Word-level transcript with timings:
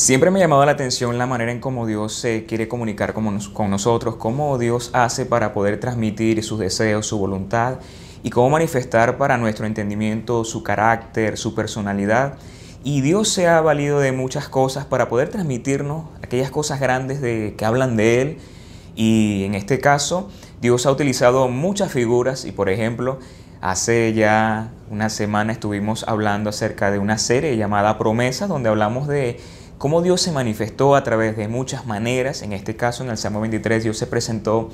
Siempre 0.00 0.30
me 0.30 0.38
ha 0.38 0.44
llamado 0.44 0.64
la 0.64 0.72
atención 0.72 1.18
la 1.18 1.26
manera 1.26 1.52
en 1.52 1.60
cómo 1.60 1.86
Dios 1.86 2.14
se 2.14 2.46
quiere 2.46 2.68
comunicar 2.68 3.12
con, 3.12 3.70
nosotros, 3.70 4.16
cómo 4.16 4.56
Dios 4.56 4.88
hace 4.94 5.26
para 5.26 5.52
poder 5.52 5.78
transmitir 5.78 6.42
sus 6.42 6.58
deseos, 6.58 7.04
su 7.06 7.18
voluntad 7.18 7.80
y 8.22 8.30
cómo 8.30 8.48
manifestar 8.48 9.18
para 9.18 9.36
nuestro 9.36 9.66
entendimiento 9.66 10.44
su 10.44 10.62
carácter, 10.62 11.36
su 11.36 11.54
personalidad. 11.54 12.38
Y 12.82 13.02
Dios 13.02 13.28
se 13.28 13.46
ha 13.46 13.60
valido 13.60 14.00
de 14.00 14.12
muchas 14.12 14.48
cosas 14.48 14.86
para 14.86 15.10
poder 15.10 15.28
transmitirnos 15.28 16.06
aquellas 16.22 16.50
cosas 16.50 16.80
grandes 16.80 17.20
de, 17.20 17.54
que 17.58 17.66
hablan 17.66 17.98
de 17.98 18.22
Él. 18.22 18.38
Y 18.96 19.44
en 19.44 19.54
este 19.54 19.80
caso, 19.80 20.30
Dios 20.62 20.86
ha 20.86 20.92
utilizado 20.92 21.46
muchas 21.48 21.92
figuras 21.92 22.46
y 22.46 22.52
por 22.52 22.70
ejemplo, 22.70 23.18
hace 23.60 24.14
ya 24.14 24.70
una 24.88 25.10
semana 25.10 25.52
estuvimos 25.52 26.08
hablando 26.08 26.48
acerca 26.48 26.90
de 26.90 26.98
una 26.98 27.18
serie 27.18 27.58
llamada 27.58 27.98
Promesa, 27.98 28.46
donde 28.46 28.70
hablamos 28.70 29.06
de 29.06 29.38
cómo 29.80 30.02
Dios 30.02 30.20
se 30.20 30.30
manifestó 30.30 30.94
a 30.94 31.02
través 31.02 31.38
de 31.38 31.48
muchas 31.48 31.86
maneras. 31.86 32.42
En 32.42 32.52
este 32.52 32.76
caso, 32.76 33.02
en 33.02 33.08
el 33.08 33.16
Salmo 33.16 33.40
23, 33.40 33.82
Dios 33.82 33.96
se 33.96 34.06
presentó 34.06 34.68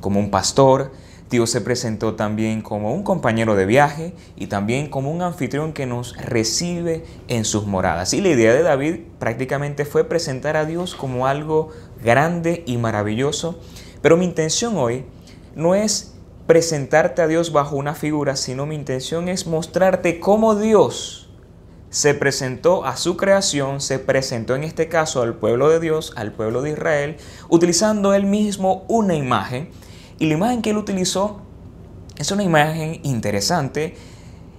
como 0.00 0.18
un 0.18 0.30
pastor, 0.30 0.92
Dios 1.28 1.50
se 1.50 1.60
presentó 1.60 2.14
también 2.14 2.62
como 2.62 2.94
un 2.94 3.02
compañero 3.02 3.54
de 3.54 3.66
viaje 3.66 4.14
y 4.34 4.46
también 4.46 4.88
como 4.88 5.10
un 5.10 5.20
anfitrión 5.20 5.74
que 5.74 5.84
nos 5.84 6.16
recibe 6.16 7.04
en 7.28 7.44
sus 7.44 7.66
moradas. 7.66 8.14
Y 8.14 8.22
la 8.22 8.30
idea 8.30 8.54
de 8.54 8.62
David 8.62 9.00
prácticamente 9.18 9.84
fue 9.84 10.04
presentar 10.04 10.56
a 10.56 10.64
Dios 10.64 10.94
como 10.94 11.26
algo 11.26 11.68
grande 12.02 12.64
y 12.64 12.78
maravilloso. 12.78 13.60
Pero 14.00 14.16
mi 14.16 14.24
intención 14.24 14.78
hoy 14.78 15.04
no 15.54 15.74
es 15.74 16.14
presentarte 16.46 17.20
a 17.20 17.26
Dios 17.26 17.52
bajo 17.52 17.76
una 17.76 17.94
figura, 17.94 18.36
sino 18.36 18.64
mi 18.64 18.74
intención 18.74 19.28
es 19.28 19.46
mostrarte 19.46 20.18
cómo 20.18 20.54
Dios 20.54 21.25
se 21.96 22.12
presentó 22.12 22.84
a 22.84 22.98
su 22.98 23.16
creación, 23.16 23.80
se 23.80 23.98
presentó 23.98 24.54
en 24.54 24.64
este 24.64 24.86
caso 24.86 25.22
al 25.22 25.32
pueblo 25.32 25.70
de 25.70 25.80
Dios, 25.80 26.12
al 26.16 26.30
pueblo 26.30 26.60
de 26.60 26.72
Israel, 26.72 27.16
utilizando 27.48 28.12
él 28.12 28.26
mismo 28.26 28.84
una 28.86 29.14
imagen. 29.14 29.70
Y 30.18 30.26
la 30.26 30.34
imagen 30.34 30.60
que 30.60 30.68
él 30.68 30.76
utilizó 30.76 31.40
es 32.18 32.30
una 32.30 32.42
imagen 32.42 33.00
interesante. 33.02 33.96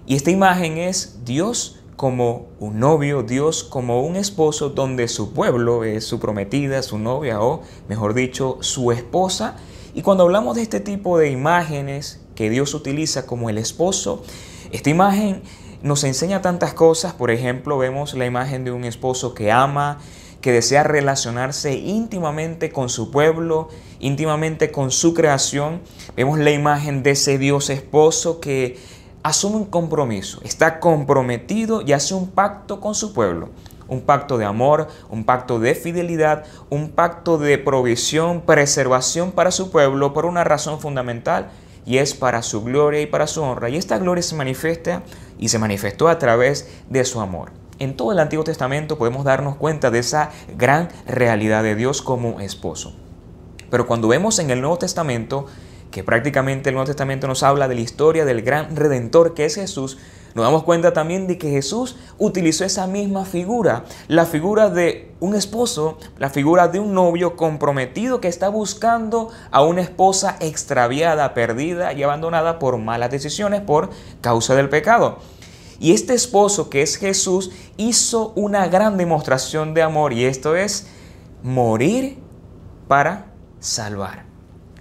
Y 0.08 0.16
esta 0.16 0.32
imagen 0.32 0.80
es 0.80 1.20
Dios 1.26 1.80
como 1.96 2.48
un 2.60 2.80
novio, 2.80 3.22
Dios 3.22 3.64
como 3.64 4.02
un 4.02 4.16
esposo, 4.16 4.72
donde 4.72 5.08
su 5.08 5.34
pueblo 5.34 5.84
es 5.84 6.06
su 6.06 6.20
prometida, 6.20 6.82
su 6.82 6.98
novia 6.98 7.40
o, 7.40 7.62
mejor 7.88 8.16
dicho, 8.16 8.58
su 8.62 8.92
esposa. 8.92 9.58
Y 9.94 10.02
cuando 10.02 10.24
hablamos 10.24 10.56
de 10.56 10.64
este 10.64 10.80
tipo 10.80 11.20
de 11.20 11.30
imágenes 11.30 12.20
que 12.34 12.50
Dios 12.50 12.74
utiliza 12.74 13.28
como 13.28 13.52
el 13.52 13.60
esposo, 13.60 14.24
esta 14.72 14.90
imagen 14.90 15.44
nos 15.82 16.04
enseña 16.04 16.42
tantas 16.42 16.74
cosas. 16.74 17.14
Por 17.14 17.32
ejemplo, 17.32 17.78
vemos 17.78 18.14
la 18.14 18.26
imagen 18.26 18.64
de 18.64 18.72
un 18.72 18.84
esposo 18.84 19.34
que 19.34 19.52
ama, 19.52 20.00
que 20.42 20.52
desea 20.52 20.84
relacionarse 20.84 21.74
íntimamente 21.74 22.72
con 22.72 22.90
su 22.90 23.12
pueblo, 23.12 23.70
íntimamente 24.00 24.72
con 24.72 24.92
su 24.92 25.14
creación. 25.14 25.82
Vemos 26.16 26.40
la 26.40 26.52
imagen 26.52 27.04
de 27.04 27.12
ese 27.12 27.38
Dios 27.38 27.70
esposo 27.70 28.40
que 28.40 28.78
asume 29.24 29.58
un 29.58 29.66
compromiso, 29.66 30.40
está 30.44 30.80
comprometido 30.80 31.82
y 31.82 31.94
hace 31.94 32.14
un 32.14 32.28
pacto 32.28 32.80
con 32.80 32.96
su 32.96 33.14
pueblo. 33.14 33.50
Un 33.90 34.02
pacto 34.02 34.38
de 34.38 34.44
amor, 34.44 34.90
un 35.10 35.24
pacto 35.24 35.60
de 35.60 35.74
fidelidad, 35.74 36.44
un 36.70 36.90
pacto 36.90 37.38
de 37.38 37.58
provisión, 37.58 38.42
preservación 38.42 39.32
para 39.32 39.52
su 39.52 39.72
pueblo 39.72 40.14
por 40.14 40.26
una 40.26 40.44
razón 40.44 40.82
fundamental 40.82 41.50
y 41.88 42.00
es 42.00 42.14
para 42.14 42.42
su 42.42 42.64
gloria 42.64 43.00
y 43.02 43.06
para 43.06 43.28
su 43.28 43.42
honra. 43.42 43.70
Y 43.70 43.78
esta 43.78 43.98
gloria 43.98 44.22
se 44.22 44.36
manifiesta 44.36 45.04
y 45.40 45.48
se 45.48 45.58
manifestó 45.58 46.10
a 46.10 46.20
través 46.20 46.70
de 46.90 47.06
su 47.06 47.22
amor. 47.22 47.52
En 47.80 47.96
todo 47.96 48.12
el 48.12 48.20
Antiguo 48.20 48.44
Testamento 48.44 48.98
podemos 48.98 49.24
darnos 49.24 49.56
cuenta 49.56 49.90
de 49.90 50.00
esa 50.00 50.32
gran 50.58 50.90
realidad 51.08 51.64
de 51.64 51.76
Dios 51.76 52.02
como 52.02 52.42
esposo. 52.42 52.94
Pero 53.70 53.88
cuando 53.88 54.10
vemos 54.10 54.38
en 54.40 54.50
el 54.50 54.60
Nuevo 54.60 54.78
Testamento, 54.78 55.46
que 55.90 56.04
prácticamente 56.04 56.70
el 56.70 56.76
Nuevo 56.76 56.88
Testamento 56.88 57.26
nos 57.26 57.42
habla 57.42 57.70
de 57.70 57.76
la 57.76 57.82
historia 57.82 58.26
del 58.26 58.42
gran 58.42 58.76
redentor 58.76 59.34
que 59.34 59.46
es 59.46 59.56
Jesús, 59.56 59.98
nos 60.38 60.46
damos 60.46 60.64
cuenta 60.66 60.94
también 60.94 61.26
de 61.26 61.40
que 61.40 61.50
Jesús 61.50 61.96
utilizó 62.20 62.64
esa 62.64 62.86
misma 62.86 63.26
figura, 63.26 63.86
la 64.08 64.28
figura 64.28 64.70
de 64.70 65.12
un 65.20 65.34
esposo, 65.34 65.98
la 66.20 66.30
figura 66.30 66.68
de 66.68 66.80
un 66.80 66.94
novio 66.94 67.36
comprometido 67.36 68.22
que 68.22 68.28
está 68.28 68.48
buscando 68.48 69.32
a 69.50 69.64
una 69.64 69.82
esposa 69.82 70.38
extraviada, 70.40 71.34
perdida 71.34 71.92
y 71.94 72.04
abandonada 72.04 72.60
por 72.60 72.78
malas 72.78 73.10
decisiones 73.10 73.62
por 73.62 73.90
causa 74.22 74.54
del 74.54 74.70
pecado. 74.70 75.18
Y 75.80 75.94
este 75.94 76.14
esposo 76.14 76.70
que 76.70 76.84
es 76.84 76.98
Jesús 76.98 77.50
hizo 77.78 78.32
una 78.36 78.68
gran 78.68 78.96
demostración 78.96 79.74
de 79.74 79.82
amor 79.82 80.14
y 80.14 80.26
esto 80.26 80.56
es 80.56 80.86
morir 81.42 82.20
para 82.88 83.32
salvar. 83.60 84.27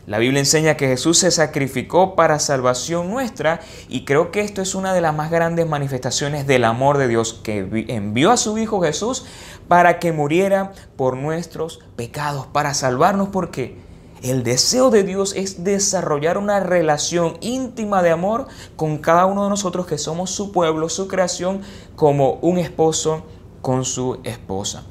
La 0.07 0.19
Biblia 0.19 0.39
enseña 0.39 0.77
que 0.77 0.87
Jesús 0.87 1.19
se 1.19 1.33
sacrificó 1.33 2.15
para 2.15 2.39
salvación 2.39 3.11
nuestra 3.11 3.61
y 3.89 4.05
creo 4.05 4.31
que 4.31 4.41
esto 4.41 4.63
es 4.63 4.77
una 4.77 4.95
de 4.95 5.01
las 5.01 5.13
más 5.13 5.33
grandes 5.33 5.67
manifestaciones 5.67 6.47
del 6.47 6.65
amor 6.65 6.97
de 6.97 7.09
Dios 7.09 7.41
que 7.43 7.85
envió 7.89 8.31
a 8.31 8.37
su 8.37 8.57
Hijo 8.57 8.81
Jesús 8.81 9.27
para 9.67 9.99
que 9.99 10.13
muriera 10.13 10.71
por 10.95 11.17
nuestros 11.17 11.81
pecados, 11.97 12.47
para 12.47 12.73
salvarnos 12.73 13.31
porque 13.31 13.79
el 14.23 14.45
deseo 14.45 14.91
de 14.91 15.03
Dios 15.03 15.35
es 15.35 15.65
desarrollar 15.65 16.39
una 16.39 16.61
relación 16.61 17.37
íntima 17.41 18.01
de 18.01 18.11
amor 18.11 18.47
con 18.77 18.99
cada 18.99 19.27
uno 19.27 19.43
de 19.43 19.51
nosotros 19.51 19.87
que 19.87 19.99
somos 19.99 20.31
su 20.31 20.53
pueblo, 20.53 20.89
su 20.89 21.09
creación, 21.09 21.63
como 21.97 22.35
un 22.43 22.59
esposo 22.59 23.25
con 23.61 23.85
su 23.85 24.21
esposa. 24.23 24.85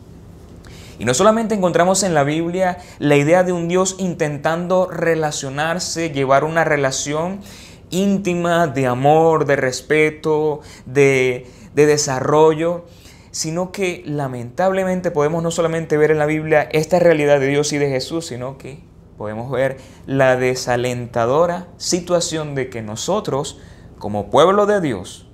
Y 0.97 1.05
no 1.05 1.13
solamente 1.13 1.55
encontramos 1.55 2.03
en 2.03 2.13
la 2.13 2.23
Biblia 2.23 2.77
la 2.99 3.17
idea 3.17 3.43
de 3.43 3.51
un 3.51 3.67
Dios 3.67 3.95
intentando 3.99 4.87
relacionarse, 4.87 6.11
llevar 6.11 6.43
una 6.43 6.63
relación 6.63 7.41
íntima 7.89 8.67
de 8.67 8.87
amor, 8.87 9.45
de 9.45 9.55
respeto, 9.55 10.61
de, 10.85 11.47
desarrollo, 11.73 12.85
sino 13.31 13.71
que 13.71 14.03
lamentablemente 14.05 15.11
podemos 15.11 15.43
no 15.43 15.51
solamente 15.51 15.97
ver 15.97 16.11
en 16.11 16.19
la 16.19 16.25
Biblia 16.25 16.69
esta 16.71 16.99
realidad 16.99 17.39
de 17.39 17.47
Dios 17.47 17.73
y 17.73 17.77
de 17.77 17.89
Jesús, 17.89 18.27
sino 18.27 18.57
que 18.57 18.79
podemos 19.17 19.51
ver 19.51 19.77
la 20.05 20.37
desalentadora 20.37 21.67
situación 21.77 22.55
de 22.55 22.69
que 22.69 22.81
nosotros, 22.81 23.59
como 23.97 24.29
pueblo 24.29 24.65
de 24.65 24.79
Dios, 24.79 25.24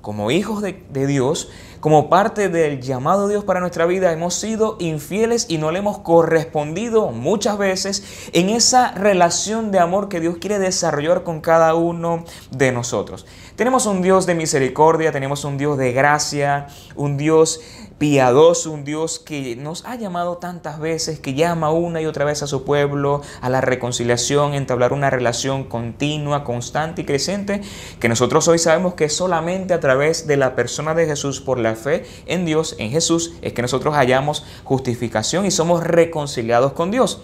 como 0.00 0.30
hijos 0.30 0.62
de, 0.62 1.06
Dios, 1.06 1.50
como 1.80 2.08
parte 2.08 2.48
del 2.48 2.80
llamado 2.80 3.26
de 3.26 3.34
Dios 3.34 3.44
para 3.44 3.60
nuestra 3.60 3.86
vida, 3.86 4.12
hemos 4.12 4.34
sido 4.34 4.76
infieles 4.80 5.46
y 5.48 5.58
no 5.58 5.70
le 5.70 5.80
hemos 5.80 5.98
correspondido 5.98 7.10
muchas 7.10 7.58
veces 7.58 8.30
en 8.32 8.48
esa 8.48 8.92
relación 8.92 9.70
de 9.70 9.78
amor 9.78 10.08
que 10.08 10.20
Dios 10.20 10.36
quiere 10.40 10.58
desarrollar 10.58 11.22
con 11.22 11.40
cada 11.40 11.74
uno 11.74 12.24
de 12.50 12.72
nosotros. 12.72 13.26
Tenemos 13.56 13.86
un 13.86 14.00
Dios 14.00 14.26
de 14.26 14.34
misericordia, 14.34 15.12
tenemos 15.12 15.44
un 15.44 15.58
Dios 15.58 15.76
de 15.76 15.92
gracia, 15.92 16.68
un 16.96 17.16
Dios 17.16 17.60
piadoso, 18.00 18.70
un 18.70 18.82
Dios 18.82 19.18
que 19.18 19.56
nos 19.56 19.84
ha 19.84 19.94
llamado 19.94 20.38
tantas 20.38 20.80
veces, 20.80 21.20
que 21.20 21.34
llama 21.34 21.70
una 21.70 22.00
y 22.00 22.06
otra 22.06 22.24
vez 22.24 22.42
a 22.42 22.46
su 22.46 22.64
pueblo, 22.64 23.20
a 23.42 23.50
la 23.50 23.60
reconciliación, 23.60 24.54
entablar 24.54 24.94
una 24.94 25.10
relación 25.10 25.64
continua, 25.64 26.42
constante 26.42 27.02
y 27.02 27.04
creciente, 27.04 27.60
que 28.00 28.08
nosotros 28.08 28.48
hoy 28.48 28.58
sabemos 28.58 28.94
que 28.94 29.10
solamente 29.10 29.74
a 29.74 29.80
través 29.80 30.26
de 30.26 30.38
la 30.38 30.56
persona 30.56 30.94
de 30.94 31.04
Jesús, 31.04 31.42
por 31.42 31.58
la 31.58 31.76
fe 31.76 32.06
en 32.24 32.46
Dios, 32.46 32.74
en 32.78 32.90
Jesús, 32.90 33.34
es 33.42 33.52
que 33.52 33.60
nosotros 33.60 33.94
hallamos 33.94 34.46
justificación 34.64 35.44
y 35.44 35.50
somos 35.50 35.84
reconciliados 35.84 36.72
con 36.72 36.90
Dios 36.90 37.20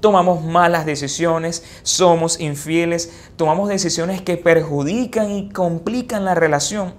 tomamos 0.00 0.44
malas 0.44 0.86
decisiones, 0.86 1.64
somos 1.82 2.38
infieles, 2.38 3.12
tomamos 3.34 3.68
decisiones 3.68 4.22
que 4.22 4.36
perjudican 4.36 5.32
y 5.32 5.48
complican 5.50 6.24
la 6.24 6.36
relación. 6.36 6.94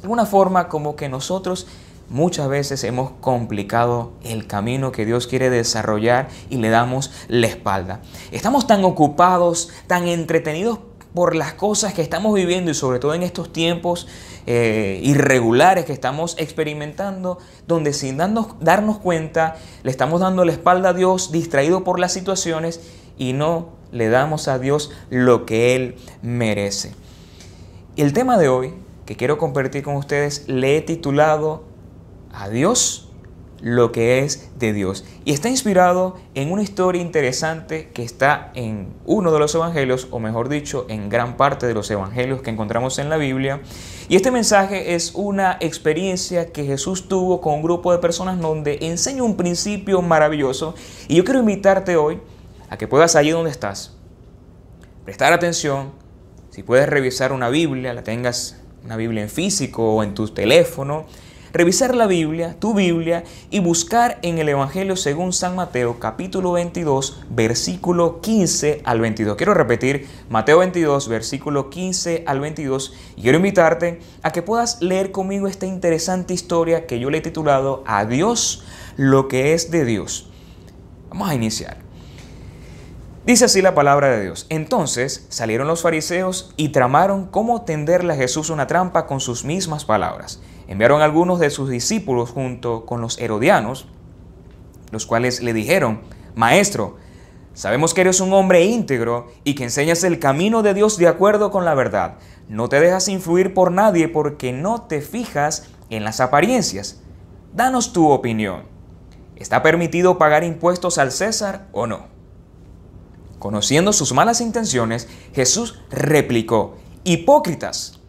De 0.00 0.08
una 0.08 0.24
forma 0.24 0.68
como 0.68 0.96
que 0.96 1.10
nosotros 1.10 1.66
muchas 2.08 2.48
veces 2.48 2.84
hemos 2.84 3.12
complicado 3.20 4.12
el 4.22 4.46
camino 4.46 4.92
que 4.92 5.04
Dios 5.04 5.26
quiere 5.26 5.50
desarrollar 5.50 6.28
y 6.50 6.56
le 6.56 6.70
damos 6.70 7.10
la 7.28 7.46
espalda. 7.46 8.00
Estamos 8.32 8.66
tan 8.66 8.84
ocupados, 8.84 9.70
tan 9.86 10.08
entretenidos 10.08 10.78
por 11.14 11.34
las 11.34 11.54
cosas 11.54 11.94
que 11.94 12.02
estamos 12.02 12.34
viviendo 12.34 12.70
y 12.70 12.74
sobre 12.74 12.98
todo 12.98 13.14
en 13.14 13.22
estos 13.22 13.50
tiempos 13.50 14.06
eh, 14.46 15.00
irregulares 15.02 15.86
que 15.86 15.94
estamos 15.94 16.36
experimentando, 16.38 17.38
donde 17.66 17.94
sin 17.94 18.18
darnos, 18.18 18.48
darnos 18.60 18.98
cuenta 18.98 19.56
le 19.82 19.90
estamos 19.90 20.20
dando 20.20 20.44
la 20.44 20.52
espalda 20.52 20.90
a 20.90 20.92
Dios, 20.92 21.32
distraído 21.32 21.84
por 21.84 21.98
las 21.98 22.12
situaciones 22.12 22.80
y 23.16 23.32
no 23.32 23.70
le 23.92 24.08
damos 24.10 24.46
a 24.46 24.58
Dios 24.58 24.92
lo 25.08 25.46
que 25.46 25.74
Él 25.74 25.96
merece. 26.20 26.92
El 27.96 28.12
tema 28.12 28.36
de 28.36 28.48
hoy 28.48 28.74
que 29.06 29.16
quiero 29.16 29.38
compartir 29.38 29.82
con 29.82 29.96
ustedes 29.96 30.46
le 30.48 30.76
he 30.76 30.82
titulado 30.82 31.64
a 32.36 32.48
Dios 32.48 33.08
lo 33.62 33.90
que 33.90 34.20
es 34.20 34.50
de 34.58 34.72
Dios. 34.72 35.04
Y 35.24 35.32
está 35.32 35.48
inspirado 35.48 36.16
en 36.34 36.52
una 36.52 36.62
historia 36.62 37.00
interesante 37.00 37.88
que 37.92 38.02
está 38.02 38.52
en 38.54 38.92
uno 39.06 39.32
de 39.32 39.38
los 39.38 39.54
evangelios, 39.54 40.08
o 40.10 40.18
mejor 40.18 40.48
dicho, 40.48 40.84
en 40.88 41.08
gran 41.08 41.36
parte 41.36 41.66
de 41.66 41.74
los 41.74 41.90
evangelios 41.90 42.42
que 42.42 42.50
encontramos 42.50 42.98
en 42.98 43.08
la 43.08 43.16
Biblia. 43.16 43.60
Y 44.08 44.16
este 44.16 44.30
mensaje 44.30 44.94
es 44.94 45.12
una 45.14 45.56
experiencia 45.60 46.52
que 46.52 46.64
Jesús 46.64 47.08
tuvo 47.08 47.40
con 47.40 47.54
un 47.54 47.62
grupo 47.62 47.92
de 47.92 47.98
personas 47.98 48.38
donde 48.38 48.78
enseña 48.82 49.22
un 49.22 49.36
principio 49.36 50.02
maravilloso. 50.02 50.74
Y 51.08 51.16
yo 51.16 51.24
quiero 51.24 51.40
invitarte 51.40 51.96
hoy 51.96 52.20
a 52.68 52.76
que 52.76 52.86
puedas 52.86 53.16
allí 53.16 53.30
donde 53.30 53.50
estás, 53.50 53.96
prestar 55.04 55.32
atención, 55.32 55.92
si 56.50 56.62
puedes 56.62 56.88
revisar 56.88 57.32
una 57.32 57.48
Biblia, 57.48 57.94
la 57.94 58.02
tengas 58.02 58.60
una 58.84 58.96
Biblia 58.96 59.22
en 59.22 59.28
físico 59.28 59.96
o 59.96 60.02
en 60.02 60.14
tu 60.14 60.28
teléfono, 60.28 61.06
revisar 61.56 61.94
la 61.94 62.06
Biblia, 62.06 62.56
tu 62.58 62.74
Biblia, 62.74 63.24
y 63.50 63.60
buscar 63.60 64.18
en 64.22 64.38
el 64.38 64.48
Evangelio 64.48 64.94
según 64.94 65.32
San 65.32 65.56
Mateo 65.56 65.98
capítulo 65.98 66.52
22, 66.52 67.22
versículo 67.30 68.20
15 68.20 68.82
al 68.84 69.00
22. 69.00 69.36
Quiero 69.36 69.54
repetir, 69.54 70.06
Mateo 70.28 70.58
22, 70.58 71.08
versículo 71.08 71.70
15 71.70 72.24
al 72.26 72.40
22, 72.40 72.94
y 73.16 73.22
quiero 73.22 73.38
invitarte 73.38 74.00
a 74.22 74.32
que 74.32 74.42
puedas 74.42 74.82
leer 74.82 75.12
conmigo 75.12 75.48
esta 75.48 75.64
interesante 75.64 76.34
historia 76.34 76.86
que 76.86 76.98
yo 76.98 77.08
le 77.08 77.18
he 77.18 77.22
titulado 77.22 77.82
A 77.86 78.04
Dios 78.04 78.64
lo 78.96 79.28
que 79.28 79.54
es 79.54 79.70
de 79.70 79.84
Dios. 79.84 80.28
Vamos 81.08 81.30
a 81.30 81.34
iniciar. 81.34 81.78
Dice 83.24 83.46
así 83.46 83.62
la 83.62 83.74
palabra 83.74 84.10
de 84.10 84.22
Dios. 84.22 84.46
Entonces 84.50 85.26
salieron 85.30 85.66
los 85.66 85.82
fariseos 85.82 86.52
y 86.56 86.68
tramaron 86.68 87.26
cómo 87.26 87.62
tenderle 87.62 88.12
a 88.12 88.16
Jesús 88.16 88.50
una 88.50 88.66
trampa 88.66 89.06
con 89.06 89.20
sus 89.20 89.44
mismas 89.44 89.84
palabras. 89.84 90.40
Enviaron 90.68 91.02
algunos 91.02 91.38
de 91.38 91.50
sus 91.50 91.68
discípulos 91.68 92.30
junto 92.30 92.86
con 92.86 93.00
los 93.00 93.18
herodianos, 93.18 93.86
los 94.90 95.06
cuales 95.06 95.42
le 95.42 95.52
dijeron, 95.52 96.00
Maestro, 96.34 96.96
sabemos 97.54 97.94
que 97.94 98.02
eres 98.02 98.20
un 98.20 98.32
hombre 98.32 98.64
íntegro 98.64 99.28
y 99.44 99.54
que 99.54 99.64
enseñas 99.64 100.04
el 100.04 100.18
camino 100.18 100.62
de 100.62 100.74
Dios 100.74 100.98
de 100.98 101.08
acuerdo 101.08 101.50
con 101.50 101.64
la 101.64 101.74
verdad. 101.74 102.18
No 102.48 102.68
te 102.68 102.80
dejas 102.80 103.08
influir 103.08 103.54
por 103.54 103.72
nadie 103.72 104.08
porque 104.08 104.52
no 104.52 104.82
te 104.82 105.00
fijas 105.00 105.68
en 105.90 106.04
las 106.04 106.20
apariencias. 106.20 107.00
Danos 107.54 107.92
tu 107.92 108.10
opinión. 108.10 108.64
¿Está 109.36 109.62
permitido 109.62 110.18
pagar 110.18 110.44
impuestos 110.44 110.98
al 110.98 111.12
César 111.12 111.68
o 111.72 111.86
no? 111.86 112.06
Conociendo 113.38 113.92
sus 113.92 114.12
malas 114.12 114.40
intenciones, 114.40 115.08
Jesús 115.34 115.80
replicó, 115.90 116.76
Hipócritas, 117.04 118.00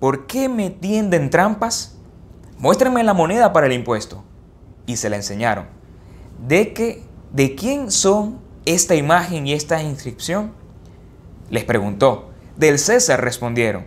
¿por 0.00 0.26
qué 0.26 0.48
me 0.48 0.70
tienden 0.70 1.30
trampas? 1.30 1.93
Muéstrenme 2.64 3.04
la 3.04 3.12
moneda 3.12 3.52
para 3.52 3.66
el 3.66 3.74
impuesto. 3.74 4.24
Y 4.86 4.96
se 4.96 5.10
la 5.10 5.16
enseñaron. 5.16 5.66
¿De, 6.48 6.72
qué, 6.72 7.02
¿De 7.30 7.54
quién 7.54 7.90
son 7.90 8.40
esta 8.64 8.94
imagen 8.94 9.46
y 9.46 9.52
esta 9.52 9.82
inscripción? 9.82 10.54
Les 11.50 11.64
preguntó. 11.64 12.30
Del 12.56 12.78
César 12.78 13.22
respondieron. 13.22 13.84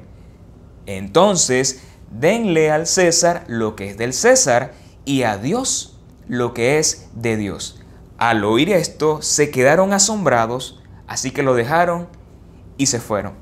Entonces, 0.85 1.81
denle 2.12 2.69
al 2.69 2.85
César 2.85 3.45
lo 3.47 3.75
que 3.75 3.89
es 3.89 3.97
del 3.97 4.13
César 4.13 4.74
y 5.06 5.23
a 5.23 5.39
Dios 5.39 5.97
lo 6.27 6.53
que 6.53 6.77
es 6.77 7.09
de 7.15 7.35
Dios. 7.35 7.81
Al 8.19 8.45
oír 8.45 8.69
esto, 8.69 9.23
se 9.23 9.50
quedaron 9.50 9.91
asombrados, 9.91 10.83
así 11.07 11.31
que 11.31 11.41
lo 11.41 11.56
dejaron 11.56 12.07
y 12.77 12.85
se 12.85 13.00
fueron. 13.00 13.33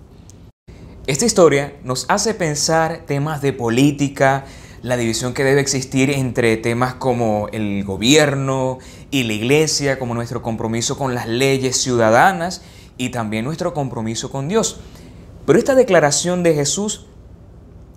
Esta 1.07 1.25
historia 1.25 1.75
nos 1.83 2.05
hace 2.07 2.33
pensar 2.33 3.01
temas 3.05 3.41
de 3.41 3.51
política, 3.51 4.45
la 4.85 4.97
división 4.97 5.33
que 5.33 5.43
debe 5.43 5.61
existir 5.61 6.11
entre 6.11 6.57
temas 6.57 6.93
como 6.93 7.47
el 7.51 7.83
gobierno 7.83 8.77
y 9.09 9.23
la 9.23 9.33
iglesia, 9.33 9.97
como 9.97 10.13
nuestro 10.13 10.43
compromiso 10.43 10.95
con 10.95 11.15
las 11.15 11.27
leyes 11.27 11.77
ciudadanas 11.77 12.61
y 12.95 13.09
también 13.09 13.45
nuestro 13.45 13.73
compromiso 13.73 14.29
con 14.29 14.47
Dios. 14.47 14.77
Pero 15.47 15.57
esta 15.57 15.73
declaración 15.73 16.43
de 16.43 16.53
Jesús 16.53 17.07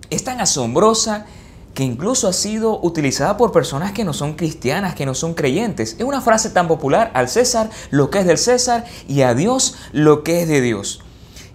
es 0.09 0.23
tan 0.23 0.41
asombrosa 0.41 1.27
que 1.75 1.83
incluso 1.83 2.27
ha 2.27 2.33
sido 2.33 2.81
utilizada 2.81 3.37
por 3.37 3.51
personas 3.51 3.91
que 3.91 4.03
no 4.03 4.13
son 4.13 4.33
cristianas, 4.33 4.95
que 4.95 5.05
no 5.05 5.13
son 5.13 5.35
creyentes. 5.35 5.95
Es 5.99 6.05
una 6.05 6.21
frase 6.21 6.49
tan 6.49 6.67
popular, 6.67 7.11
al 7.13 7.29
César 7.29 7.69
lo 7.91 8.09
que 8.09 8.17
es 8.17 8.25
del 8.25 8.39
César 8.39 8.83
y 9.07 9.21
a 9.21 9.35
Dios 9.35 9.75
lo 9.91 10.23
que 10.23 10.41
es 10.41 10.47
de 10.47 10.59
Dios. 10.59 11.01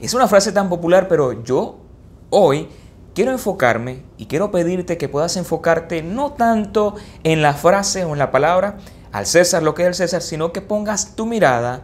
Es 0.01 0.15
una 0.15 0.29
frase 0.29 0.53
tan 0.53 0.69
popular, 0.69 1.09
pero 1.09 1.43
yo 1.43 1.81
hoy 2.31 2.69
quiero 3.15 3.31
enfocarme 3.31 4.03
y 4.19 4.27
quiero 4.27 4.51
pedirte 4.51 4.99
que 4.99 5.09
puedas 5.09 5.37
enfocarte 5.37 6.03
no 6.03 6.33
tanto 6.33 6.97
en 7.23 7.43
la 7.43 7.55
frase 7.55 8.05
o 8.05 8.13
en 8.13 8.19
la 8.19 8.31
palabra, 8.31 8.79
al 9.13 9.27
César 9.27 9.63
lo 9.63 9.75
que 9.75 9.83
es 9.83 9.87
del 9.87 9.95
César, 9.95 10.23
sino 10.23 10.53
que 10.53 10.61
pongas 10.61 11.15
tu 11.17 11.25
mirada 11.25 11.83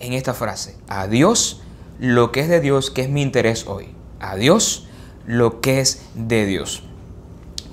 en 0.00 0.12
esta 0.12 0.34
frase. 0.34 0.76
A 0.88 1.06
Dios 1.06 1.62
lo 1.98 2.32
que 2.32 2.40
es 2.40 2.48
de 2.48 2.60
Dios, 2.60 2.90
que 2.90 3.02
es 3.02 3.08
mi 3.08 3.22
interés 3.22 3.66
hoy. 3.66 3.94
A 4.20 4.36
Dios 4.36 4.86
lo 5.24 5.60
que 5.60 5.80
es 5.80 6.02
de 6.14 6.44
Dios. 6.44 6.82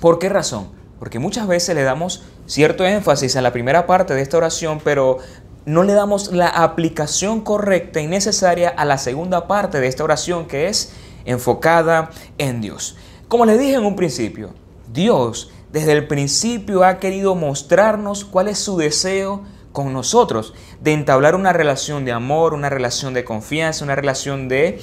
¿Por 0.00 0.18
qué 0.18 0.28
razón? 0.28 0.68
Porque 0.98 1.18
muchas 1.18 1.46
veces 1.46 1.74
le 1.74 1.82
damos 1.82 2.24
cierto 2.46 2.84
énfasis 2.84 3.36
a 3.36 3.42
la 3.42 3.52
primera 3.52 3.86
parte 3.86 4.14
de 4.14 4.22
esta 4.22 4.36
oración, 4.36 4.80
pero 4.82 5.18
no 5.66 5.82
le 5.82 5.94
damos 5.94 6.32
la 6.32 6.48
aplicación 6.48 7.40
correcta 7.40 8.00
y 8.00 8.06
necesaria 8.06 8.68
a 8.68 8.84
la 8.84 8.98
segunda 8.98 9.46
parte 9.46 9.80
de 9.80 9.88
esta 9.88 10.04
oración 10.04 10.46
que 10.46 10.68
es 10.68 10.92
enfocada 11.24 12.10
en 12.38 12.60
Dios. 12.60 12.96
Como 13.28 13.46
les 13.46 13.58
dije 13.58 13.74
en 13.74 13.84
un 13.84 13.96
principio, 13.96 14.50
Dios 14.92 15.50
desde 15.72 15.92
el 15.92 16.06
principio 16.06 16.84
ha 16.84 16.98
querido 16.98 17.34
mostrarnos 17.34 18.24
cuál 18.24 18.48
es 18.48 18.58
su 18.58 18.76
deseo 18.76 19.42
con 19.72 19.92
nosotros, 19.92 20.54
de 20.80 20.92
entablar 20.92 21.34
una 21.34 21.52
relación 21.52 22.04
de 22.04 22.12
amor, 22.12 22.54
una 22.54 22.70
relación 22.70 23.12
de 23.12 23.24
confianza, 23.24 23.84
una 23.84 23.96
relación 23.96 24.48
de 24.48 24.78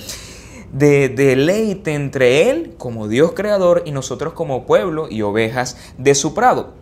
de 0.72 1.10
deleite 1.10 1.94
entre 1.94 2.50
Él 2.50 2.76
como 2.78 3.08
Dios 3.08 3.34
creador 3.34 3.84
y 3.86 3.92
nosotros 3.92 4.34
como 4.34 4.66
pueblo 4.66 5.08
y 5.10 5.22
ovejas 5.22 5.78
de 5.98 6.16
su 6.16 6.34
prado. 6.34 6.74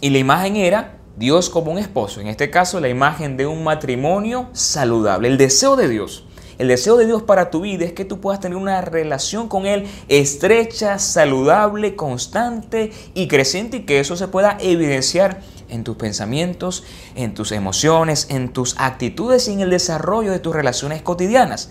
Y 0.00 0.10
la 0.10 0.18
imagen 0.18 0.56
era 0.56 0.98
Dios 1.16 1.50
como 1.50 1.72
un 1.72 1.78
esposo, 1.78 2.20
en 2.20 2.28
este 2.28 2.50
caso 2.50 2.78
la 2.80 2.88
imagen 2.88 3.36
de 3.36 3.46
un 3.46 3.64
matrimonio 3.64 4.48
saludable, 4.52 5.28
el 5.28 5.36
deseo 5.36 5.74
de 5.74 5.88
Dios. 5.88 6.24
El 6.58 6.66
deseo 6.66 6.96
de 6.96 7.06
Dios 7.06 7.22
para 7.22 7.50
tu 7.50 7.60
vida 7.60 7.84
es 7.84 7.92
que 7.92 8.04
tú 8.04 8.20
puedas 8.20 8.40
tener 8.40 8.58
una 8.58 8.80
relación 8.80 9.48
con 9.48 9.64
Él 9.64 9.86
estrecha, 10.08 10.98
saludable, 10.98 11.94
constante 11.94 12.90
y 13.14 13.28
creciente 13.28 13.76
y 13.76 13.80
que 13.86 14.00
eso 14.00 14.16
se 14.16 14.26
pueda 14.26 14.58
evidenciar 14.60 15.40
en 15.68 15.84
tus 15.84 15.96
pensamientos, 15.96 16.82
en 17.14 17.32
tus 17.34 17.52
emociones, 17.52 18.26
en 18.30 18.48
tus 18.52 18.74
actitudes 18.78 19.46
y 19.46 19.52
en 19.52 19.60
el 19.60 19.70
desarrollo 19.70 20.32
de 20.32 20.40
tus 20.40 20.52
relaciones 20.52 21.00
cotidianas. 21.00 21.70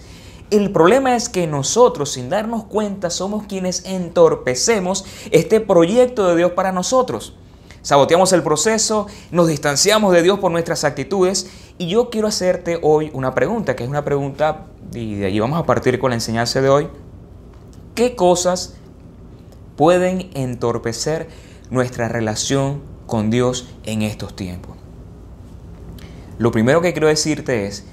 El 0.51 0.71
problema 0.71 1.17
es 1.17 1.27
que 1.27 1.47
nosotros, 1.47 2.13
sin 2.13 2.29
darnos 2.29 2.63
cuenta, 2.63 3.09
somos 3.09 3.45
quienes 3.45 3.83
entorpecemos 3.83 5.03
este 5.31 5.59
proyecto 5.59 6.29
de 6.29 6.37
Dios 6.37 6.51
para 6.53 6.71
nosotros. 6.71 7.33
Saboteamos 7.81 8.33
el 8.33 8.43
proceso, 8.43 9.07
nos 9.31 9.47
distanciamos 9.47 10.13
de 10.13 10.21
Dios 10.21 10.39
por 10.39 10.51
nuestras 10.51 10.83
actitudes 10.83 11.47
y 11.77 11.87
yo 11.87 12.09
quiero 12.09 12.27
hacerte 12.27 12.79
hoy 12.81 13.11
una 13.13 13.33
pregunta, 13.33 13.75
que 13.75 13.83
es 13.83 13.89
una 13.89 14.03
pregunta, 14.03 14.65
y 14.93 15.15
de 15.15 15.27
allí 15.27 15.39
vamos 15.39 15.59
a 15.59 15.65
partir 15.65 15.99
con 15.99 16.11
la 16.11 16.15
enseñanza 16.15 16.61
de 16.61 16.69
hoy. 16.69 16.87
¿Qué 17.95 18.15
cosas 18.15 18.75
pueden 19.75 20.29
entorpecer 20.33 21.27
nuestra 21.69 22.07
relación 22.07 22.81
con 23.05 23.29
Dios 23.29 23.69
en 23.83 24.01
estos 24.01 24.35
tiempos? 24.35 24.75
Lo 26.37 26.51
primero 26.51 26.81
que 26.81 26.93
quiero 26.93 27.07
decirte 27.07 27.65
es 27.65 27.85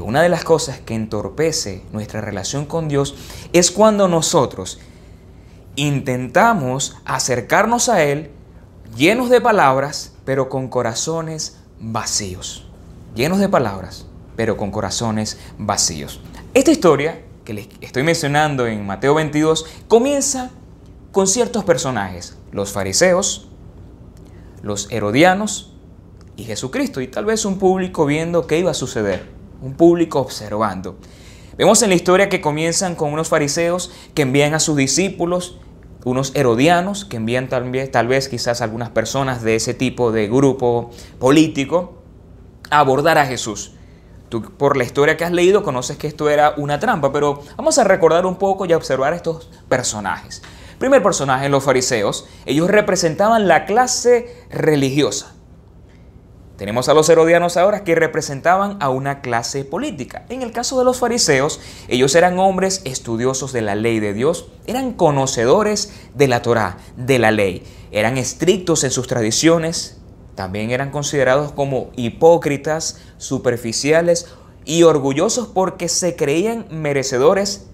una 0.00 0.22
de 0.22 0.28
las 0.28 0.44
cosas 0.44 0.80
que 0.80 0.94
entorpece 0.94 1.82
nuestra 1.92 2.20
relación 2.20 2.64
con 2.66 2.88
Dios 2.88 3.14
es 3.52 3.70
cuando 3.70 4.08
nosotros 4.08 4.80
intentamos 5.76 6.96
acercarnos 7.04 7.88
a 7.88 8.02
Él 8.02 8.30
llenos 8.96 9.28
de 9.30 9.40
palabras, 9.40 10.12
pero 10.24 10.48
con 10.48 10.68
corazones 10.68 11.58
vacíos. 11.80 12.63
Llenos 13.14 13.38
de 13.38 13.48
palabras, 13.48 14.06
pero 14.34 14.56
con 14.56 14.72
corazones 14.72 15.38
vacíos. 15.56 16.20
Esta 16.52 16.72
historia 16.72 17.22
que 17.44 17.54
les 17.54 17.68
estoy 17.80 18.02
mencionando 18.02 18.66
en 18.66 18.84
Mateo 18.84 19.14
22 19.14 19.66
comienza 19.86 20.50
con 21.12 21.28
ciertos 21.28 21.62
personajes, 21.62 22.36
los 22.50 22.72
fariseos, 22.72 23.48
los 24.62 24.90
herodianos 24.90 25.74
y 26.36 26.42
Jesucristo, 26.42 27.00
y 27.00 27.06
tal 27.06 27.24
vez 27.24 27.44
un 27.44 27.58
público 27.58 28.04
viendo 28.04 28.48
qué 28.48 28.58
iba 28.58 28.72
a 28.72 28.74
suceder 28.74 29.32
un 29.62 29.74
público 29.74 30.18
observando. 30.18 30.96
Vemos 31.56 31.82
en 31.82 31.90
la 31.90 31.94
historia 31.94 32.28
que 32.28 32.40
comienzan 32.40 32.96
con 32.96 33.12
unos 33.12 33.28
fariseos 33.28 33.92
que 34.14 34.22
envían 34.22 34.54
a 34.54 34.60
sus 34.60 34.76
discípulos, 34.76 35.58
unos 36.04 36.32
herodianos 36.34 37.04
que 37.04 37.16
envían 37.16 37.48
tal 37.48 37.70
vez, 37.70 37.92
tal 37.92 38.08
vez 38.08 38.28
quizás 38.28 38.60
algunas 38.60 38.90
personas 38.90 39.42
de 39.42 39.54
ese 39.54 39.72
tipo 39.72 40.10
de 40.10 40.26
grupo 40.26 40.90
político 41.20 42.03
abordar 42.78 43.18
a 43.18 43.26
Jesús. 43.26 43.72
Tú 44.28 44.42
por 44.42 44.76
la 44.76 44.84
historia 44.84 45.16
que 45.16 45.24
has 45.24 45.32
leído 45.32 45.62
conoces 45.62 45.96
que 45.96 46.06
esto 46.06 46.28
era 46.28 46.54
una 46.56 46.80
trampa, 46.80 47.12
pero 47.12 47.42
vamos 47.56 47.78
a 47.78 47.84
recordar 47.84 48.26
un 48.26 48.36
poco 48.36 48.64
y 48.66 48.72
a 48.72 48.76
observar 48.76 49.12
estos 49.12 49.50
personajes. 49.68 50.42
Primer 50.78 51.02
personaje, 51.02 51.48
los 51.48 51.64
fariseos, 51.64 52.26
ellos 52.46 52.68
representaban 52.68 53.46
la 53.48 53.64
clase 53.64 54.44
religiosa. 54.50 55.34
Tenemos 56.56 56.88
a 56.88 56.94
los 56.94 57.08
herodianos 57.08 57.56
ahora 57.56 57.82
que 57.82 57.96
representaban 57.96 58.76
a 58.80 58.88
una 58.88 59.20
clase 59.20 59.64
política. 59.64 60.24
En 60.28 60.42
el 60.42 60.52
caso 60.52 60.78
de 60.78 60.84
los 60.84 60.98
fariseos, 60.98 61.60
ellos 61.88 62.14
eran 62.14 62.38
hombres 62.38 62.80
estudiosos 62.84 63.52
de 63.52 63.60
la 63.60 63.74
ley 63.74 63.98
de 63.98 64.14
Dios, 64.14 64.46
eran 64.66 64.92
conocedores 64.92 65.92
de 66.14 66.28
la 66.28 66.42
Torá, 66.42 66.76
de 66.96 67.18
la 67.18 67.32
ley, 67.32 67.64
eran 67.90 68.18
estrictos 68.18 68.84
en 68.84 68.92
sus 68.92 69.08
tradiciones, 69.08 70.00
también 70.34 70.70
eran 70.70 70.90
considerados 70.90 71.52
como 71.52 71.90
hipócritas, 71.96 73.00
superficiales 73.18 74.26
y 74.64 74.82
orgullosos 74.82 75.48
porque 75.48 75.88
se 75.88 76.16
creían 76.16 76.66
merecedores 76.70 77.66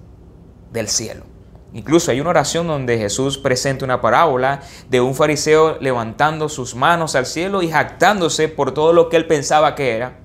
del 0.73 0.89
cielo. 0.89 1.25
Incluso 1.73 2.11
hay 2.11 2.21
una 2.21 2.31
oración 2.31 2.67
donde 2.67 2.99
Jesús 2.99 3.39
presenta 3.39 3.85
una 3.85 4.01
parábola 4.01 4.61
de 4.89 5.01
un 5.01 5.15
fariseo 5.15 5.79
levantando 5.81 6.49
sus 6.49 6.75
manos 6.75 7.15
al 7.15 7.27
cielo 7.27 7.63
y 7.63 7.71
jactándose 7.71 8.49
por 8.49 8.75
todo 8.75 8.93
lo 8.93 9.09
que 9.09 9.17
él 9.17 9.27
pensaba 9.27 9.75
que 9.77 9.95
era. 9.95 10.19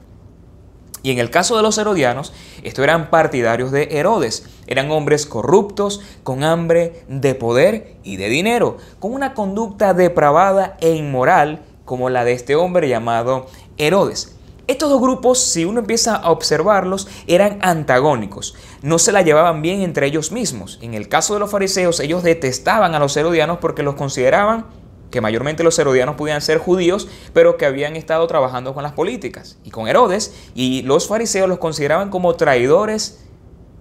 Y 1.04 1.12
en 1.12 1.20
el 1.20 1.30
caso 1.30 1.56
de 1.56 1.62
los 1.62 1.78
herodianos, 1.78 2.34
estos 2.64 2.84
eran 2.84 3.12
partidarios 3.12 3.72
de 3.72 3.90
Herodes. 3.92 4.48
Eran 4.66 4.90
hombres 4.90 5.28
corruptos, 5.28 6.02
con 6.24 6.44
hambre 6.44 7.06
de 7.08 7.36
poder 7.36 7.98
y 8.04 8.18
de 8.18 8.28
dinero, 8.28 8.78
con 8.98 9.14
una 9.14 9.36
conducta 9.36 9.94
depravada 9.94 10.78
e 10.82 10.96
inmoral 10.96 11.62
como 11.86 12.10
la 12.10 12.26
de 12.26 12.34
este 12.34 12.56
hombre 12.56 12.90
llamado 12.90 13.46
Herodes. 13.78 14.36
Estos 14.68 14.90
dos 14.90 15.00
grupos, 15.00 15.40
si 15.40 15.64
uno 15.64 15.82
empieza 15.82 16.16
a 16.16 16.32
observarlos, 16.32 17.08
eran 17.28 17.60
antagónicos, 17.62 18.56
no 18.82 18.98
se 18.98 19.12
la 19.12 19.22
llevaban 19.22 19.62
bien 19.62 19.82
entre 19.82 20.08
ellos 20.08 20.32
mismos. 20.32 20.80
En 20.82 20.96
el 20.96 21.08
caso 21.08 21.36
de 21.36 21.40
los 21.40 21.52
fariseos, 21.52 22.00
ellos 22.00 22.24
detestaban 22.24 22.96
a 22.96 23.00
los 23.00 23.16
herodianos 23.16 23.60
porque 23.60 23.84
los 23.84 23.94
consideraban 23.94 24.66
que 25.12 25.22
mayormente 25.22 25.64
los 25.64 25.78
herodianos 25.78 26.16
podían 26.16 26.42
ser 26.42 26.58
judíos, 26.58 27.08
pero 27.32 27.58
que 27.58 27.68
habían 27.68 27.96
estado 27.96 28.26
trabajando 28.26 28.74
con 28.74 28.82
las 28.82 28.94
políticas 28.94 29.60
y 29.64 29.70
con 29.70 29.88
Herodes, 29.88 30.36
y 30.56 30.82
los 30.82 31.08
fariseos 31.08 31.48
los 31.48 31.60
consideraban 31.60 32.10
como 32.10 32.36
traidores 32.36 33.24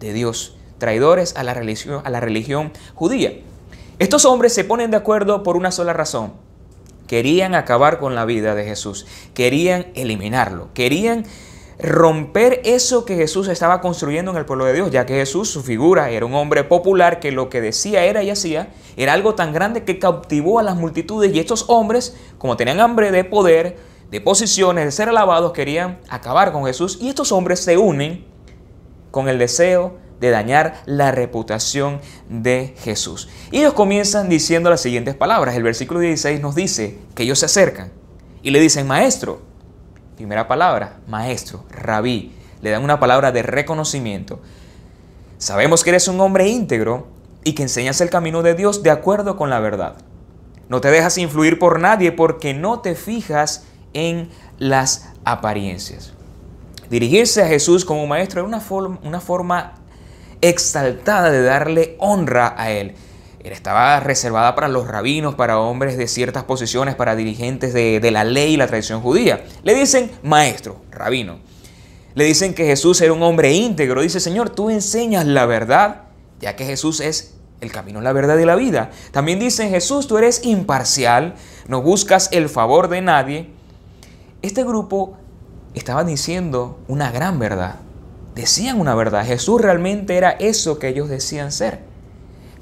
de 0.01 0.13
Dios, 0.13 0.57
traidores 0.77 1.35
a 1.37 1.43
la 1.45 1.55
religión, 1.55 2.03
a 2.05 2.11
la 2.11 2.21
religión 2.21 2.73
judía. 2.95 3.33
Estos 3.99 4.27
hombres 4.27 4.53
se 4.53 4.65
ponen 4.65 4.91
de 4.91 4.99
acuerdo 4.99 5.43
por 5.43 5.57
una 5.57 5.73
sola 5.73 5.95
razón, 5.95 6.35
Querían 7.07 7.55
acabar 7.55 7.99
con 7.99 8.15
la 8.15 8.25
vida 8.25 8.55
de 8.55 8.65
Jesús, 8.65 9.07
querían 9.35 9.87
eliminarlo, 9.95 10.69
querían 10.75 11.25
romper 11.79 12.61
eso 12.65 13.05
que 13.05 13.17
Jesús 13.17 13.49
estaba 13.49 13.81
construyendo 13.81 14.31
en 14.31 14.37
el 14.37 14.45
pueblo 14.45 14.65
de 14.65 14.75
Dios, 14.75 14.91
ya 14.91 15.07
que 15.07 15.15
Jesús, 15.15 15.51
su 15.51 15.63
figura, 15.63 16.11
era 16.11 16.25
un 16.25 16.35
hombre 16.35 16.65
popular 16.65 17.21
que 17.21 17.33
lo 17.33 17.49
que 17.49 17.61
decía 17.61 18.05
era 18.05 18.23
y 18.23 18.31
hacía, 18.31 18.69
era 18.97 19.13
algo 19.13 19.35
tan 19.35 19.53
grande 19.53 19.85
que 19.85 19.99
cautivó 19.99 20.59
a 20.59 20.63
las 20.63 20.77
multitudes. 20.77 21.35
Y 21.35 21.41
estos 21.41 21.65
hombres, 21.69 22.17
como 22.39 22.57
tenían 22.57 22.81
hambre 22.81 23.11
de 23.11 23.25
poder, 23.25 23.77
de 24.11 24.21
posiciones, 24.21 24.85
de 24.85 24.93
ser 24.93 25.09
alabados, 25.09 25.53
querían 25.53 25.99
acabar 26.09 26.53
con 26.53 26.65
Jesús. 26.65 26.99
Y 27.01 27.09
estos 27.09 27.33
hombres 27.33 27.61
se 27.61 27.77
unen 27.77 28.25
con 29.11 29.29
el 29.29 29.39
deseo 29.39 29.99
de 30.21 30.31
dañar 30.31 30.83
la 30.87 31.11
reputación 31.11 32.01
de 32.29 32.75
Jesús. 32.79 33.29
Y 33.51 33.59
ellos 33.59 33.75
comienzan 33.75 34.29
diciendo 34.29 34.71
las 34.71 34.81
siguientes 34.81 35.15
palabras. 35.15 35.55
El 35.57 35.63
versículo 35.63 36.01
16 36.01 36.41
nos 36.41 36.55
dice 36.55 36.99
que 37.15 37.25
ellos 37.25 37.39
se 37.39 37.47
acercan 37.47 37.91
y 38.43 38.51
le 38.51 38.61
dicen, 38.61 38.87
maestro, 38.87 39.43
primera 40.17 40.49
palabra, 40.49 40.99
maestro, 41.09 41.65
rabí, 41.71 42.35
le 42.61 42.71
dan 42.71 42.85
una 42.85 43.01
palabra 43.01 43.33
de 43.33 43.43
reconocimiento. 43.43 44.41
Sabemos 45.39 45.85
que 45.85 45.91
eres 45.91 46.09
un 46.09 46.21
hombre 46.21 46.49
íntegro 46.49 47.09
y 47.43 47.55
que 47.55 47.63
enseñas 47.63 48.01
el 48.01 48.11
camino 48.11 48.43
de 48.43 48.55
Dios 48.55 48.83
de 48.83 48.91
acuerdo 48.91 49.37
con 49.37 49.51
la 49.51 49.61
verdad. 49.61 49.97
No 50.69 50.81
te 50.81 50.91
dejas 50.91 51.19
influir 51.19 51.59
por 51.59 51.79
nadie 51.79 52.13
porque 52.13 52.55
no 52.55 52.81
te 52.81 52.95
fijas 52.95 53.67
en 53.93 54.31
las 54.59 55.11
apariencias. 55.25 56.15
Dirigirse 56.89 57.43
a 57.43 57.47
Jesús 57.47 57.85
como 57.85 58.07
maestro 58.07 58.41
era 58.41 58.49
una 58.49 58.61
forma, 58.61 58.99
una 59.03 59.21
forma 59.21 59.75
exaltada 60.49 61.31
de 61.31 61.43
darle 61.43 61.97
honra 61.99 62.55
a 62.57 62.71
él. 62.71 62.95
Estaba 63.41 64.01
reservada 64.01 64.55
para 64.55 64.69
los 64.69 64.87
rabinos, 64.87 65.35
para 65.35 65.59
hombres 65.59 65.97
de 65.97 66.07
ciertas 66.07 66.45
posiciones, 66.45 66.95
para 66.95 67.17
dirigentes 67.17 67.75
de, 67.75 68.01
de 68.01 68.11
la 68.11 68.25
ley 68.25 68.55
y 68.55 68.57
la 68.57 68.67
tradición 68.67 69.01
judía. 69.01 69.45
Le 69.63 69.75
dicen 69.75 70.11
maestro, 70.23 70.81
rabino. 70.91 71.39
Le 72.15 72.25
dicen 72.25 72.55
que 72.55 72.65
Jesús 72.65 73.01
era 73.01 73.13
un 73.13 73.23
hombre 73.23 73.53
íntegro. 73.53 74.03
Dice, 74.03 74.21
Señor, 74.21 74.51
tú 74.51 74.71
enseñas 74.71 75.27
la 75.27 75.47
verdad, 75.47 76.03
ya 76.41 76.57
que 76.57 76.65
Jesús 76.65 77.01
es 77.01 77.35
el 77.61 77.73
camino, 77.73 78.01
la 78.01 78.13
verdad 78.13 78.39
y 78.39 78.45
la 78.45 78.55
vida. 78.55 78.91
También 79.13 79.39
dicen, 79.39 79.71
Jesús, 79.71 80.07
tú 80.07 80.19
eres 80.19 80.45
imparcial, 80.45 81.35
no 81.69 81.83
buscas 81.83 82.29
el 82.33 82.49
favor 82.49 82.89
de 82.89 83.01
nadie. 83.03 83.51
Este 84.43 84.63
grupo 84.65 85.17
estaba 85.75 86.05
diciendo 86.05 86.79
una 86.87 87.11
gran 87.11 87.39
verdad 87.39 87.77
decían 88.35 88.81
una 88.81 88.95
verdad. 88.95 89.25
Jesús 89.25 89.61
realmente 89.61 90.17
era 90.17 90.31
eso 90.31 90.79
que 90.79 90.89
ellos 90.89 91.09
decían 91.09 91.53
ser. 91.53 91.81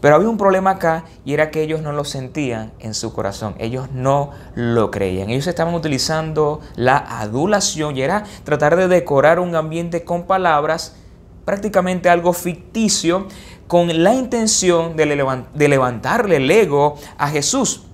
Pero 0.02 0.16
había 0.16 0.28
un 0.28 0.36
problema 0.36 0.70
acá 0.72 1.04
y 1.24 1.32
era 1.32 1.52
que 1.52 1.62
ellos 1.62 1.80
no 1.80 1.92
lo 1.92 2.04
sentían 2.04 2.72
en 2.80 2.92
su 2.92 3.12
corazón. 3.12 3.54
Ellos 3.58 3.88
no 3.92 4.30
lo 4.56 4.90
creían. 4.90 5.30
Ellos 5.30 5.46
estaban 5.46 5.74
utilizando 5.74 6.60
la 6.74 6.96
adulación 7.20 7.96
y 7.96 8.02
era 8.02 8.24
tratar 8.42 8.74
de 8.74 8.88
decorar 8.88 9.38
un 9.38 9.54
ambiente 9.54 10.02
con 10.02 10.24
palabras, 10.24 10.96
prácticamente 11.44 12.10
algo 12.10 12.32
ficticio, 12.32 13.28
con 13.68 14.02
la 14.02 14.12
intención 14.12 14.96
de, 14.96 15.06
levantarle 15.06 16.36
el 16.36 16.50
ego 16.50 16.96
a 17.16 17.28
Jesús. 17.28 17.84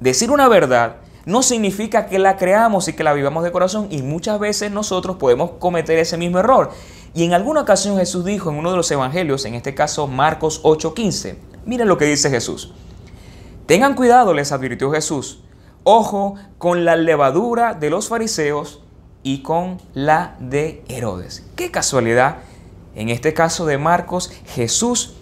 Decir 0.00 0.30
una 0.30 0.48
verdad 0.48 0.96
no 1.28 1.42
significa 1.42 2.06
que 2.06 2.18
la 2.18 2.38
creamos 2.38 2.88
y 2.88 2.94
que 2.94 3.04
la 3.04 3.12
vivamos 3.12 3.44
de 3.44 3.52
corazón 3.52 3.88
y 3.90 4.00
muchas 4.00 4.40
veces 4.40 4.70
nosotros 4.70 5.16
podemos 5.16 5.50
cometer 5.58 5.98
ese 5.98 6.16
mismo 6.16 6.38
error. 6.38 6.70
Y 7.12 7.22
en 7.24 7.34
alguna 7.34 7.60
ocasión 7.60 7.98
Jesús 7.98 8.24
dijo 8.24 8.48
en 8.48 8.56
uno 8.56 8.70
de 8.70 8.78
los 8.78 8.90
evangelios, 8.90 9.44
en 9.44 9.52
este 9.52 9.74
caso 9.74 10.06
Marcos 10.06 10.62
8:15, 10.64 11.36
miren 11.66 11.86
lo 11.86 11.98
que 11.98 12.06
dice 12.06 12.30
Jesús. 12.30 12.72
Tengan 13.66 13.94
cuidado, 13.94 14.32
les 14.32 14.52
advirtió 14.52 14.90
Jesús, 14.90 15.40
ojo 15.84 16.36
con 16.56 16.86
la 16.86 16.96
levadura 16.96 17.74
de 17.74 17.90
los 17.90 18.08
fariseos 18.08 18.80
y 19.22 19.42
con 19.42 19.82
la 19.92 20.34
de 20.40 20.82
Herodes. 20.88 21.44
Qué 21.56 21.70
casualidad, 21.70 22.38
en 22.94 23.10
este 23.10 23.34
caso 23.34 23.66
de 23.66 23.76
Marcos, 23.76 24.32
Jesús 24.46 25.17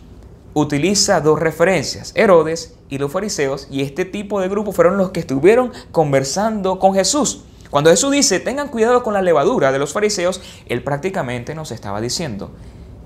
utiliza 0.59 1.21
dos 1.21 1.39
referencias, 1.39 2.13
Herodes 2.15 2.77
y 2.89 2.97
los 2.97 3.13
fariseos, 3.13 3.69
y 3.71 3.83
este 3.83 4.07
tipo 4.07 4.41
de 4.41 4.49
grupo 4.49 4.73
fueron 4.73 4.97
los 4.97 5.11
que 5.11 5.21
estuvieron 5.21 5.71
conversando 5.93 6.79
con 6.79 6.95
Jesús. 6.95 7.45
Cuando 7.69 7.91
Jesús 7.91 8.11
dice, 8.11 8.41
tengan 8.41 8.69
cuidado 8.69 9.03
con 9.03 9.13
la 9.13 9.21
levadura 9.21 9.71
de 9.71 9.79
los 9.79 9.93
fariseos, 9.93 10.41
él 10.67 10.83
prácticamente 10.83 11.55
nos 11.55 11.73
estaba 11.73 12.01
diciendo, 12.01 12.53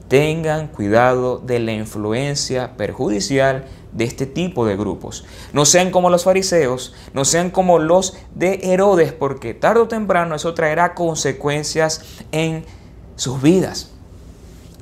tengan 0.06 0.68
cuidado 0.68 1.38
de 1.38 1.58
la 1.58 1.72
influencia 1.72 2.76
perjudicial 2.76 3.64
de 3.90 4.04
este 4.04 4.26
tipo 4.26 4.64
de 4.64 4.76
grupos. 4.76 5.24
No 5.52 5.64
sean 5.64 5.90
como 5.90 6.08
los 6.08 6.22
fariseos, 6.22 6.94
no 7.14 7.24
sean 7.24 7.50
como 7.50 7.80
los 7.80 8.16
de 8.32 8.60
Herodes, 8.62 9.12
porque 9.12 9.54
tarde 9.54 9.80
o 9.80 9.88
temprano 9.88 10.36
eso 10.36 10.54
traerá 10.54 10.94
consecuencias 10.94 12.04
en 12.30 12.64
sus 13.16 13.42
vidas. 13.42 13.90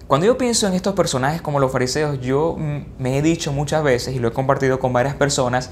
Cuando 0.09 0.27
yo 0.27 0.39
pienso 0.39 0.67
en 0.67 0.73
estos 0.73 0.95
personajes 0.95 1.43
como 1.43 1.61
los 1.61 1.71
fariseos, 1.71 2.19
yo 2.23 2.57
me 2.57 3.19
he 3.19 3.21
dicho 3.21 3.53
muchas 3.53 3.83
veces 3.85 4.17
y 4.17 4.19
lo 4.19 4.29
he 4.29 4.33
compartido 4.33 4.79
con 4.79 4.91
varias 4.91 5.15
personas, 5.15 5.71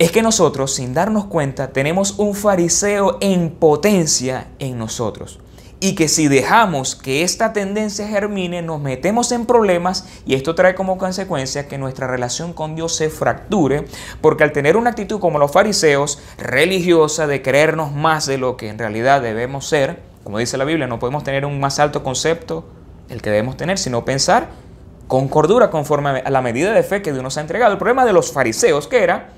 es 0.00 0.10
que 0.10 0.22
nosotros, 0.22 0.74
sin 0.74 0.92
darnos 0.92 1.26
cuenta, 1.26 1.68
tenemos 1.68 2.18
un 2.18 2.34
fariseo 2.34 3.18
en 3.20 3.50
potencia 3.50 4.48
en 4.58 4.76
nosotros. 4.76 5.38
Y 5.78 5.94
que 5.94 6.08
si 6.08 6.26
dejamos 6.26 6.96
que 6.96 7.22
esta 7.22 7.52
tendencia 7.52 8.08
germine, 8.08 8.60
nos 8.60 8.80
metemos 8.80 9.30
en 9.30 9.46
problemas 9.46 10.04
y 10.26 10.34
esto 10.34 10.56
trae 10.56 10.74
como 10.74 10.98
consecuencia 10.98 11.68
que 11.68 11.78
nuestra 11.78 12.08
relación 12.08 12.52
con 12.52 12.74
Dios 12.74 12.96
se 12.96 13.08
fracture, 13.08 13.86
porque 14.20 14.42
al 14.42 14.50
tener 14.50 14.76
una 14.76 14.90
actitud 14.90 15.20
como 15.20 15.38
los 15.38 15.52
fariseos, 15.52 16.18
religiosa, 16.38 17.28
de 17.28 17.40
creernos 17.40 17.92
más 17.92 18.26
de 18.26 18.38
lo 18.38 18.56
que 18.56 18.68
en 18.68 18.78
realidad 18.78 19.22
debemos 19.22 19.68
ser, 19.68 20.02
como 20.24 20.38
dice 20.38 20.58
la 20.58 20.64
Biblia, 20.64 20.88
no 20.88 20.98
podemos 20.98 21.22
tener 21.22 21.46
un 21.46 21.60
más 21.60 21.78
alto 21.78 22.02
concepto 22.02 22.81
el 23.12 23.22
que 23.22 23.30
debemos 23.30 23.56
tener, 23.56 23.78
sino 23.78 24.04
pensar 24.04 24.48
con 25.06 25.28
cordura 25.28 25.70
conforme 25.70 26.22
a 26.24 26.30
la 26.30 26.40
medida 26.40 26.72
de 26.72 26.82
fe 26.82 27.02
que 27.02 27.12
Dios 27.12 27.22
nos 27.22 27.36
ha 27.36 27.42
entregado. 27.42 27.72
El 27.72 27.78
problema 27.78 28.06
de 28.06 28.14
los 28.14 28.32
fariseos, 28.32 28.88
que 28.88 29.02
era, 29.02 29.28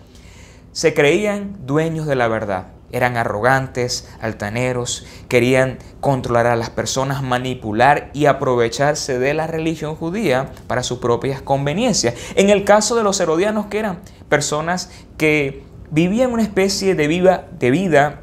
se 0.73 0.95
creían 0.95 1.57
dueños 1.67 2.07
de 2.07 2.15
la 2.15 2.29
verdad. 2.29 2.69
Eran 2.93 3.17
arrogantes, 3.17 4.09
altaneros, 4.21 5.05
querían 5.29 5.79
controlar 6.01 6.47
a 6.47 6.55
las 6.55 6.71
personas, 6.71 7.25
manipular 7.25 8.11
y 8.13 8.27
aprovecharse 8.27 9.19
de 9.19 9.35
la 9.35 9.49
religión 9.49 9.97
judía 9.97 10.53
para 10.69 10.85
sus 10.85 10.99
propias 10.99 11.43
conveniencias. 11.43 12.15
En 12.37 12.51
el 12.51 12.63
caso 12.63 12.95
de 12.95 13.03
los 13.03 13.19
herodianos, 13.19 13.67
que 13.67 13.81
eran 13.81 13.99
personas 14.29 14.91
que 15.19 15.65
vivían 15.91 16.33
una 16.33 16.43
especie 16.43 16.95
de 16.95 17.09
vida, 17.09 17.49
de 17.59 17.73
vida 17.73 18.21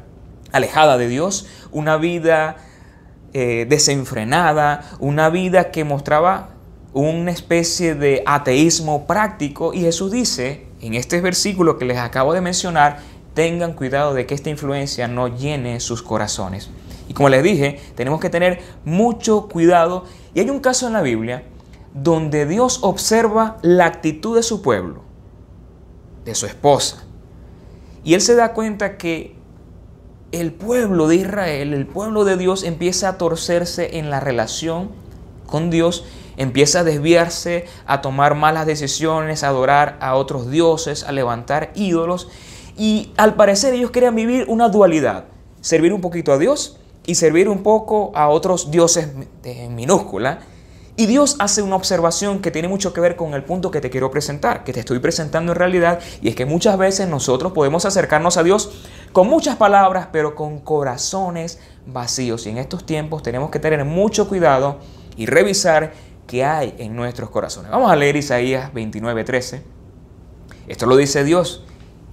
alejada 0.52 0.96
de 0.96 1.08
Dios, 1.08 1.46
una 1.70 1.98
vida 1.98 2.56
eh, 3.32 3.66
desenfrenada, 3.68 4.96
una 4.98 5.30
vida 5.30 5.70
que 5.70 5.84
mostraba 5.84 6.50
una 6.92 7.30
especie 7.30 7.94
de 7.94 8.22
ateísmo 8.26 9.06
práctico 9.06 9.72
y 9.72 9.80
Jesús 9.80 10.12
dice 10.12 10.66
en 10.82 10.94
este 10.94 11.20
versículo 11.20 11.78
que 11.78 11.84
les 11.84 11.96
acabo 11.96 12.34
de 12.34 12.40
mencionar, 12.40 12.98
tengan 13.34 13.72
cuidado 13.72 14.14
de 14.14 14.26
que 14.26 14.34
esta 14.34 14.50
influencia 14.50 15.08
no 15.08 15.28
llene 15.28 15.80
sus 15.80 16.02
corazones. 16.02 16.70
Y 17.08 17.14
como 17.14 17.28
les 17.28 17.42
dije, 17.42 17.80
tenemos 17.94 18.20
que 18.20 18.30
tener 18.30 18.60
mucho 18.84 19.48
cuidado. 19.48 20.04
Y 20.34 20.40
hay 20.40 20.50
un 20.50 20.60
caso 20.60 20.86
en 20.86 20.92
la 20.92 21.02
Biblia 21.02 21.44
donde 21.94 22.46
Dios 22.46 22.80
observa 22.82 23.58
la 23.62 23.86
actitud 23.86 24.36
de 24.36 24.42
su 24.42 24.60
pueblo, 24.60 25.02
de 26.24 26.34
su 26.34 26.46
esposa. 26.46 27.04
Y 28.04 28.14
él 28.14 28.20
se 28.20 28.34
da 28.34 28.52
cuenta 28.52 28.96
que 28.96 29.36
el 30.32 30.52
pueblo 30.52 31.08
de 31.08 31.16
Israel, 31.16 31.74
el 31.74 31.86
pueblo 31.86 32.24
de 32.24 32.36
Dios 32.36 32.64
empieza 32.64 33.08
a 33.08 33.18
torcerse 33.18 33.98
en 33.98 34.10
la 34.10 34.20
relación 34.20 34.90
con 35.46 35.70
Dios 35.70 36.04
empieza 36.36 36.80
a 36.80 36.84
desviarse, 36.84 37.66
a 37.86 38.00
tomar 38.00 38.34
malas 38.34 38.66
decisiones, 38.66 39.42
a 39.42 39.48
adorar 39.48 39.96
a 40.00 40.14
otros 40.14 40.50
dioses, 40.50 41.04
a 41.04 41.12
levantar 41.12 41.72
ídolos. 41.74 42.28
Y 42.76 43.12
al 43.16 43.34
parecer 43.34 43.74
ellos 43.74 43.90
querían 43.90 44.14
vivir 44.14 44.46
una 44.48 44.68
dualidad, 44.68 45.24
servir 45.60 45.92
un 45.92 46.00
poquito 46.00 46.32
a 46.32 46.38
Dios 46.38 46.78
y 47.04 47.16
servir 47.16 47.48
un 47.48 47.62
poco 47.62 48.12
a 48.14 48.28
otros 48.28 48.70
dioses 48.70 49.08
en 49.44 49.74
minúscula. 49.74 50.40
Y 50.94 51.06
Dios 51.06 51.36
hace 51.38 51.62
una 51.62 51.76
observación 51.76 52.40
que 52.40 52.50
tiene 52.50 52.68
mucho 52.68 52.92
que 52.92 53.00
ver 53.00 53.16
con 53.16 53.32
el 53.32 53.44
punto 53.44 53.70
que 53.70 53.80
te 53.80 53.88
quiero 53.88 54.10
presentar, 54.10 54.62
que 54.62 54.74
te 54.74 54.80
estoy 54.80 54.98
presentando 54.98 55.52
en 55.52 55.58
realidad, 55.58 56.00
y 56.20 56.28
es 56.28 56.34
que 56.34 56.44
muchas 56.44 56.76
veces 56.76 57.08
nosotros 57.08 57.52
podemos 57.52 57.86
acercarnos 57.86 58.36
a 58.36 58.42
Dios 58.42 58.70
con 59.12 59.28
muchas 59.28 59.56
palabras, 59.56 60.08
pero 60.10 60.34
con 60.34 60.58
corazones 60.58 61.60
vacíos. 61.86 62.46
Y 62.46 62.50
en 62.50 62.58
estos 62.58 62.84
tiempos 62.84 63.22
tenemos 63.22 63.50
que 63.50 63.58
tener 63.58 63.84
mucho 63.84 64.28
cuidado 64.28 64.78
y 65.16 65.26
revisar 65.26 65.92
que 66.26 66.44
hay 66.44 66.74
en 66.78 66.96
nuestros 66.96 67.30
corazones. 67.30 67.70
Vamos 67.70 67.90
a 67.90 67.96
leer 67.96 68.16
Isaías 68.16 68.72
29:13. 68.72 69.62
Esto 70.66 70.86
lo 70.86 70.96
dice 70.96 71.24
Dios 71.24 71.64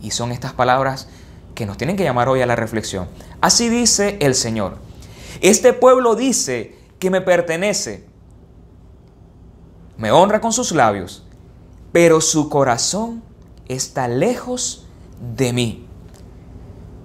y 0.01 0.11
son 0.11 0.31
estas 0.31 0.53
palabras 0.53 1.07
que 1.55 1.65
nos 1.65 1.77
tienen 1.77 1.95
que 1.95 2.03
llamar 2.03 2.29
hoy 2.29 2.41
a 2.41 2.45
la 2.45 2.55
reflexión. 2.55 3.07
Así 3.41 3.69
dice 3.69 4.17
el 4.21 4.35
Señor. 4.35 4.77
Este 5.41 5.73
pueblo 5.73 6.15
dice 6.15 6.75
que 6.99 7.09
me 7.09 7.21
pertenece, 7.21 8.05
me 9.97 10.11
honra 10.11 10.41
con 10.41 10.51
sus 10.51 10.71
labios, 10.71 11.25
pero 11.91 12.21
su 12.21 12.49
corazón 12.49 13.23
está 13.67 14.07
lejos 14.07 14.87
de 15.35 15.53
mí. 15.53 15.88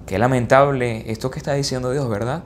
Qué 0.05 0.19
lamentable 0.19 1.11
esto 1.11 1.31
que 1.31 1.39
está 1.39 1.53
diciendo 1.53 1.91
Dios, 1.91 2.07
¿verdad? 2.07 2.43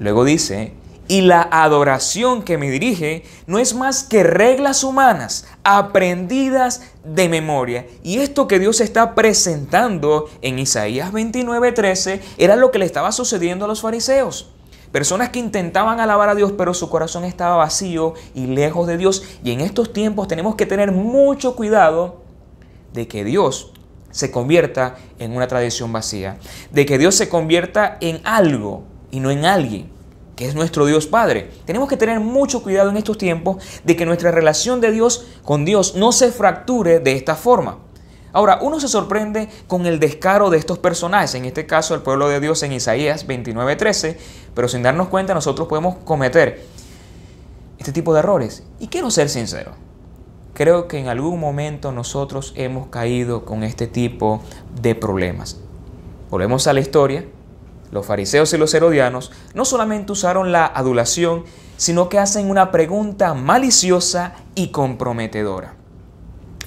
Luego 0.00 0.24
dice, 0.24 0.72
y 1.06 1.20
la 1.20 1.42
adoración 1.42 2.42
que 2.42 2.56
me 2.56 2.70
dirige 2.70 3.24
no 3.46 3.58
es 3.58 3.74
más 3.74 4.02
que 4.02 4.22
reglas 4.22 4.82
humanas 4.82 5.46
aprendidas 5.62 6.82
de 7.04 7.28
memoria. 7.28 7.86
Y 8.02 8.18
esto 8.18 8.48
que 8.48 8.58
Dios 8.58 8.80
está 8.80 9.14
presentando 9.14 10.30
en 10.40 10.58
Isaías 10.58 11.12
29:13 11.12 12.20
era 12.38 12.56
lo 12.56 12.70
que 12.70 12.78
le 12.78 12.86
estaba 12.86 13.12
sucediendo 13.12 13.66
a 13.66 13.68
los 13.68 13.82
fariseos. 13.82 14.50
Personas 14.92 15.28
que 15.30 15.40
intentaban 15.40 16.00
alabar 16.00 16.28
a 16.28 16.34
Dios, 16.34 16.52
pero 16.56 16.72
su 16.72 16.88
corazón 16.88 17.24
estaba 17.24 17.56
vacío 17.56 18.14
y 18.34 18.46
lejos 18.46 18.86
de 18.86 18.96
Dios. 18.96 19.24
Y 19.42 19.50
en 19.50 19.60
estos 19.60 19.92
tiempos 19.92 20.28
tenemos 20.28 20.54
que 20.54 20.66
tener 20.66 20.92
mucho 20.92 21.54
cuidado 21.54 22.22
de 22.92 23.08
que 23.08 23.24
Dios 23.24 23.73
se 24.14 24.30
convierta 24.30 24.94
en 25.18 25.34
una 25.34 25.48
tradición 25.48 25.92
vacía, 25.92 26.38
de 26.70 26.86
que 26.86 26.98
Dios 26.98 27.16
se 27.16 27.28
convierta 27.28 27.98
en 28.00 28.20
algo 28.24 28.84
y 29.10 29.18
no 29.18 29.32
en 29.32 29.44
alguien 29.44 29.92
que 30.36 30.46
es 30.46 30.54
nuestro 30.54 30.86
Dios 30.86 31.06
Padre. 31.06 31.50
Tenemos 31.64 31.88
que 31.88 31.96
tener 31.96 32.20
mucho 32.20 32.62
cuidado 32.62 32.90
en 32.90 32.96
estos 32.96 33.18
tiempos 33.18 33.62
de 33.84 33.96
que 33.96 34.06
nuestra 34.06 34.30
relación 34.30 34.80
de 34.80 34.90
Dios 34.90 35.26
con 35.42 35.64
Dios 35.64 35.94
no 35.94 36.12
se 36.12 36.32
fracture 36.32 37.00
de 37.00 37.12
esta 37.12 37.36
forma. 37.36 37.78
Ahora, 38.32 38.58
uno 38.62 38.80
se 38.80 38.88
sorprende 38.88 39.48
con 39.68 39.86
el 39.86 40.00
descaro 40.00 40.50
de 40.50 40.58
estos 40.58 40.78
personajes, 40.80 41.34
en 41.34 41.44
este 41.44 41.66
caso 41.66 41.94
el 41.94 42.02
pueblo 42.02 42.28
de 42.28 42.40
Dios 42.40 42.64
en 42.64 42.72
Isaías 42.72 43.26
29:13, 43.28 44.16
pero 44.54 44.66
sin 44.68 44.82
darnos 44.82 45.08
cuenta 45.08 45.34
nosotros 45.34 45.68
podemos 45.68 45.96
cometer 46.04 46.64
este 47.78 47.92
tipo 47.92 48.12
de 48.12 48.20
errores. 48.20 48.64
Y 48.80 48.88
quiero 48.88 49.10
ser 49.12 49.28
sincero, 49.28 49.72
creo 50.54 50.88
que 50.88 50.98
en 50.98 51.08
algún 51.08 51.38
momento 51.38 51.92
nosotros 51.92 52.54
hemos 52.56 52.88
caído 52.88 53.44
con 53.44 53.62
este 53.62 53.86
tipo 53.86 54.40
de 54.80 54.94
problemas. 54.94 55.60
Volvemos 56.30 56.66
a 56.66 56.72
la 56.72 56.80
historia, 56.80 57.26
los 57.90 58.06
fariseos 58.06 58.52
y 58.52 58.58
los 58.58 58.72
herodianos 58.72 59.30
no 59.52 59.64
solamente 59.64 60.12
usaron 60.12 60.52
la 60.52 60.64
adulación, 60.66 61.44
sino 61.76 62.08
que 62.08 62.18
hacen 62.18 62.50
una 62.50 62.70
pregunta 62.70 63.34
maliciosa 63.34 64.34
y 64.54 64.68
comprometedora. 64.68 65.74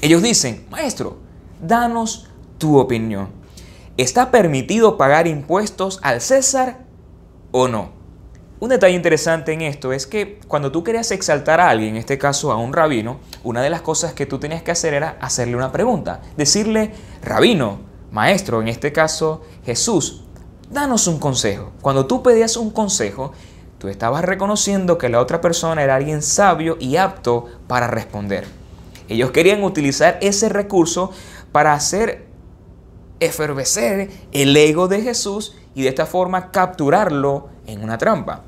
Ellos 0.02 0.22
dicen, 0.22 0.66
Maestro, 0.70 1.18
danos 1.62 2.30
tu 2.58 2.78
opinión. 2.78 3.30
¿Está 3.98 4.30
permitido 4.30 4.98
pagar 4.98 5.28
impuestos 5.28 6.00
al 6.04 6.22
César 6.22 6.86
o 7.52 7.68
no? 7.68 7.97
Un 8.60 8.70
detalle 8.70 8.96
interesante 8.96 9.54
en 9.54 9.62
esto 9.62 9.94
es 9.94 10.08
que 10.08 10.40
cuando 10.48 10.72
tú 10.72 10.84
querías 10.84 11.12
exaltar 11.12 11.60
a 11.60 11.70
alguien, 11.70 11.92
en 11.92 11.98
este 11.98 12.18
caso 12.18 12.52
a 12.52 12.58
un 12.58 12.74
rabino, 12.74 13.20
una 13.44 13.62
de 13.62 13.70
las 13.70 13.82
cosas 13.82 14.14
que 14.14 14.26
tú 14.26 14.40
tenías 14.40 14.64
que 14.64 14.72
hacer 14.72 14.96
era 14.96 15.16
hacerle 15.22 15.56
una 15.56 15.72
pregunta. 15.72 16.22
Decirle, 16.38 16.92
rabino, 17.22 17.82
maestro, 18.12 18.60
en 18.60 18.68
este 18.68 18.92
caso 18.92 19.44
Jesús, 19.64 20.24
danos 20.72 21.06
un 21.06 21.20
consejo. 21.20 21.72
Cuando 21.82 22.08
tú 22.08 22.24
pedías 22.24 22.58
un 22.58 22.72
consejo, 22.72 23.32
tú 23.78 23.90
estabas 23.90 24.26
reconociendo 24.26 24.98
que 24.98 25.10
la 25.10 25.22
otra 25.22 25.40
persona 25.40 25.84
era 25.84 25.96
alguien 25.96 26.24
sabio 26.24 26.78
y 26.80 26.96
apto 26.96 27.46
para 27.68 27.86
responder. 27.86 28.46
Ellos 29.08 29.30
querían 29.30 29.64
utilizar 29.64 30.18
ese 30.20 30.50
recurso 30.50 31.12
para 31.52 31.74
hacer 31.74 32.27
efervecer 33.20 34.10
el 34.32 34.56
ego 34.56 34.88
de 34.88 35.02
Jesús 35.02 35.56
y 35.76 35.84
de 35.84 35.90
esta 35.90 36.06
forma 36.06 36.52
capturarlo 36.52 37.50
en 37.66 37.84
una 37.84 37.98
trampa. 37.98 38.44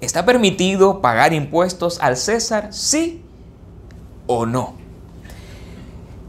¿Está 0.00 0.24
permitido 0.24 1.00
pagar 1.00 1.32
impuestos 1.32 1.98
al 2.00 2.16
César? 2.16 2.72
Sí 2.72 3.22
o 4.26 4.46
no. 4.46 4.74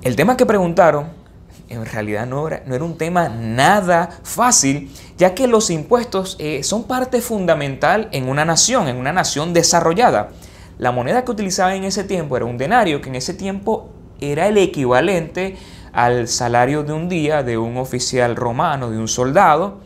El 0.02 0.16
tema 0.16 0.38
que 0.38 0.46
preguntaron 0.46 1.26
en 1.70 1.86
realidad 1.86 2.26
no 2.28 2.48
era, 2.48 2.64
no 2.66 2.76
era 2.76 2.84
un 2.84 2.98
tema 2.98 3.30
nada 3.30 4.10
fácil, 4.24 4.92
ya 5.18 5.34
que 5.34 5.48
los 5.48 5.70
impuestos 5.70 6.36
eh, 6.40 6.64
son 6.64 6.84
parte 6.84 7.22
fundamental 7.22 8.10
en 8.12 8.30
una 8.30 8.46
nación, 8.46 8.88
en 8.88 8.98
una 8.98 9.14
nación 9.14 9.54
desarrollada. 9.54 10.30
La 10.78 10.92
moneda 10.92 11.24
que 11.24 11.32
utilizaba 11.32 11.76
en 11.76 11.84
ese 11.84 12.04
tiempo 12.04 12.38
era 12.38 12.46
un 12.46 12.58
denario, 12.58 13.02
que 13.02 13.10
en 13.10 13.16
ese 13.16 13.34
tiempo 13.34 13.90
era 14.20 14.48
el 14.48 14.58
equivalente 14.58 15.58
al 15.96 16.28
salario 16.28 16.84
de 16.84 16.92
un 16.92 17.08
día 17.08 17.42
de 17.42 17.58
un 17.58 17.78
oficial 17.78 18.36
romano, 18.36 18.92
de 18.92 19.00
un 19.00 19.08
soldado. 19.08 19.80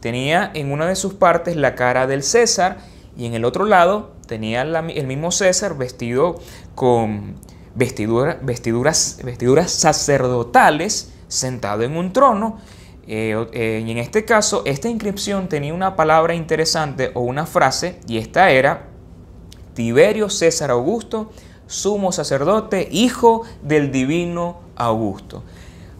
Tenía 0.00 0.50
en 0.54 0.72
una 0.72 0.86
de 0.86 0.96
sus 0.96 1.14
partes 1.14 1.54
la 1.54 1.74
cara 1.74 2.06
del 2.06 2.22
César 2.22 2.78
y 3.16 3.26
en 3.26 3.34
el 3.34 3.44
otro 3.44 3.66
lado 3.66 4.14
tenía 4.26 4.62
el 4.62 5.06
mismo 5.06 5.30
César 5.30 5.76
vestido 5.76 6.36
con 6.74 7.34
vestiduras, 7.74 8.38
vestiduras 8.42 9.70
sacerdotales 9.70 11.12
sentado 11.28 11.82
en 11.82 11.96
un 11.96 12.12
trono. 12.14 12.58
Eh, 13.06 13.46
eh, 13.52 13.84
y 13.86 13.90
en 13.90 13.98
este 13.98 14.24
caso, 14.24 14.62
esta 14.64 14.88
inscripción 14.88 15.50
tenía 15.50 15.74
una 15.74 15.94
palabra 15.94 16.34
interesante 16.34 17.10
o 17.12 17.20
una 17.20 17.44
frase, 17.44 18.00
y 18.08 18.16
esta 18.16 18.50
era 18.50 18.86
Tiberio 19.74 20.30
César 20.30 20.70
Augusto, 20.70 21.30
sumo 21.66 22.12
sacerdote, 22.12 22.88
hijo 22.90 23.42
del 23.62 23.92
divino 23.92 24.63
Augusto. 24.76 25.42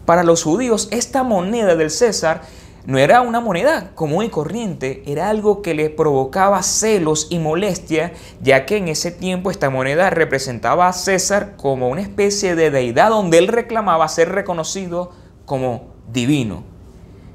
Para 0.05 0.23
los 0.23 0.43
judíos, 0.43 0.87
esta 0.91 1.23
moneda 1.23 1.75
del 1.75 1.89
César 1.89 2.41
no 2.85 2.99
era 2.99 3.21
una 3.21 3.39
moneda 3.39 3.91
común 3.95 4.25
y 4.25 4.29
corriente, 4.29 5.01
era 5.07 5.29
algo 5.29 5.63
que 5.63 5.73
le 5.73 5.89
provocaba 5.89 6.61
celos 6.61 7.27
y 7.31 7.39
molestia, 7.39 8.13
ya 8.41 8.67
que 8.67 8.77
en 8.77 8.87
ese 8.87 9.11
tiempo 9.11 9.49
esta 9.49 9.71
moneda 9.71 10.11
representaba 10.11 10.87
a 10.87 10.93
César 10.93 11.55
como 11.57 11.89
una 11.89 12.01
especie 12.01 12.55
de 12.55 12.69
deidad 12.69 13.09
donde 13.09 13.39
él 13.39 13.47
reclamaba 13.47 14.07
ser 14.07 14.29
reconocido 14.29 15.11
como 15.45 15.95
divino. 16.13 16.63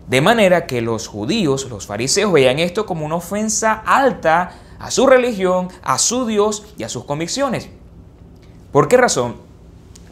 De 0.07 0.21
manera 0.21 0.67
que 0.67 0.81
los 0.81 1.09
judíos, 1.09 1.69
los 1.69 1.87
fariseos, 1.87 2.33
veían 2.33 2.61
esto 2.61 2.87
como 2.87 3.05
una 3.05 3.17
ofensa 3.17 3.73
alta 3.73 4.53
a 4.79 4.91
su 4.93 5.07
religión, 5.09 5.69
a 5.83 5.99
su 5.99 6.27
Dios 6.27 6.65
y 6.79 6.85
a 6.85 6.89
sus 6.89 7.05
convicciones. 7.05 7.69
¿Por 8.71 8.87
qué 8.87 8.97
razón? 8.97 9.50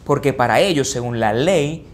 Porque 0.09 0.33
para 0.33 0.59
ellos, 0.59 0.89
según 0.89 1.19
la 1.19 1.33
ley, 1.33 1.85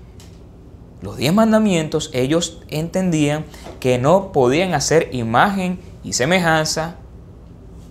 los 1.01 1.17
diez 1.17 1.33
mandamientos, 1.33 2.11
ellos 2.13 2.61
entendían 2.69 3.43
que 3.81 3.97
no 3.97 4.31
podían 4.31 4.73
hacer 4.73 5.09
imagen 5.11 5.81
y 6.01 6.13
semejanza 6.13 6.95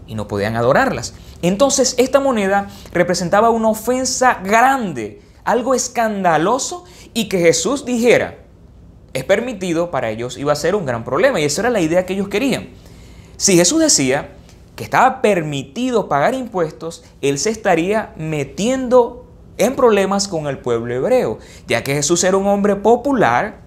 y 0.06 0.14
no 0.14 0.26
podían 0.26 0.56
adorarlas. 0.56 1.12
Entonces 1.42 1.94
esta 1.98 2.20
moneda 2.20 2.70
representaba 2.90 3.50
una 3.50 3.68
ofensa 3.68 4.40
grande, 4.42 5.20
algo 5.44 5.74
escandaloso 5.74 6.84
y 7.12 7.28
que 7.28 7.40
Jesús 7.40 7.84
dijera, 7.84 8.38
es 9.12 9.24
permitido 9.24 9.90
para 9.90 10.08
ellos 10.08 10.38
iba 10.38 10.54
a 10.54 10.56
ser 10.56 10.74
un 10.74 10.86
gran 10.86 11.04
problema 11.04 11.38
y 11.38 11.44
esa 11.44 11.60
era 11.60 11.70
la 11.70 11.82
idea 11.82 12.06
que 12.06 12.14
ellos 12.14 12.28
querían. 12.28 12.70
Si 13.36 13.58
Jesús 13.58 13.78
decía 13.78 14.30
que 14.74 14.84
estaba 14.84 15.20
permitido 15.20 16.08
pagar 16.08 16.32
impuestos, 16.32 17.04
él 17.20 17.38
se 17.38 17.50
estaría 17.50 18.14
metiendo 18.16 19.23
en 19.58 19.76
problemas 19.76 20.28
con 20.28 20.46
el 20.46 20.58
pueblo 20.58 20.94
hebreo, 20.94 21.38
ya 21.66 21.84
que 21.84 21.94
Jesús 21.94 22.24
era 22.24 22.36
un 22.36 22.46
hombre 22.46 22.76
popular 22.76 23.60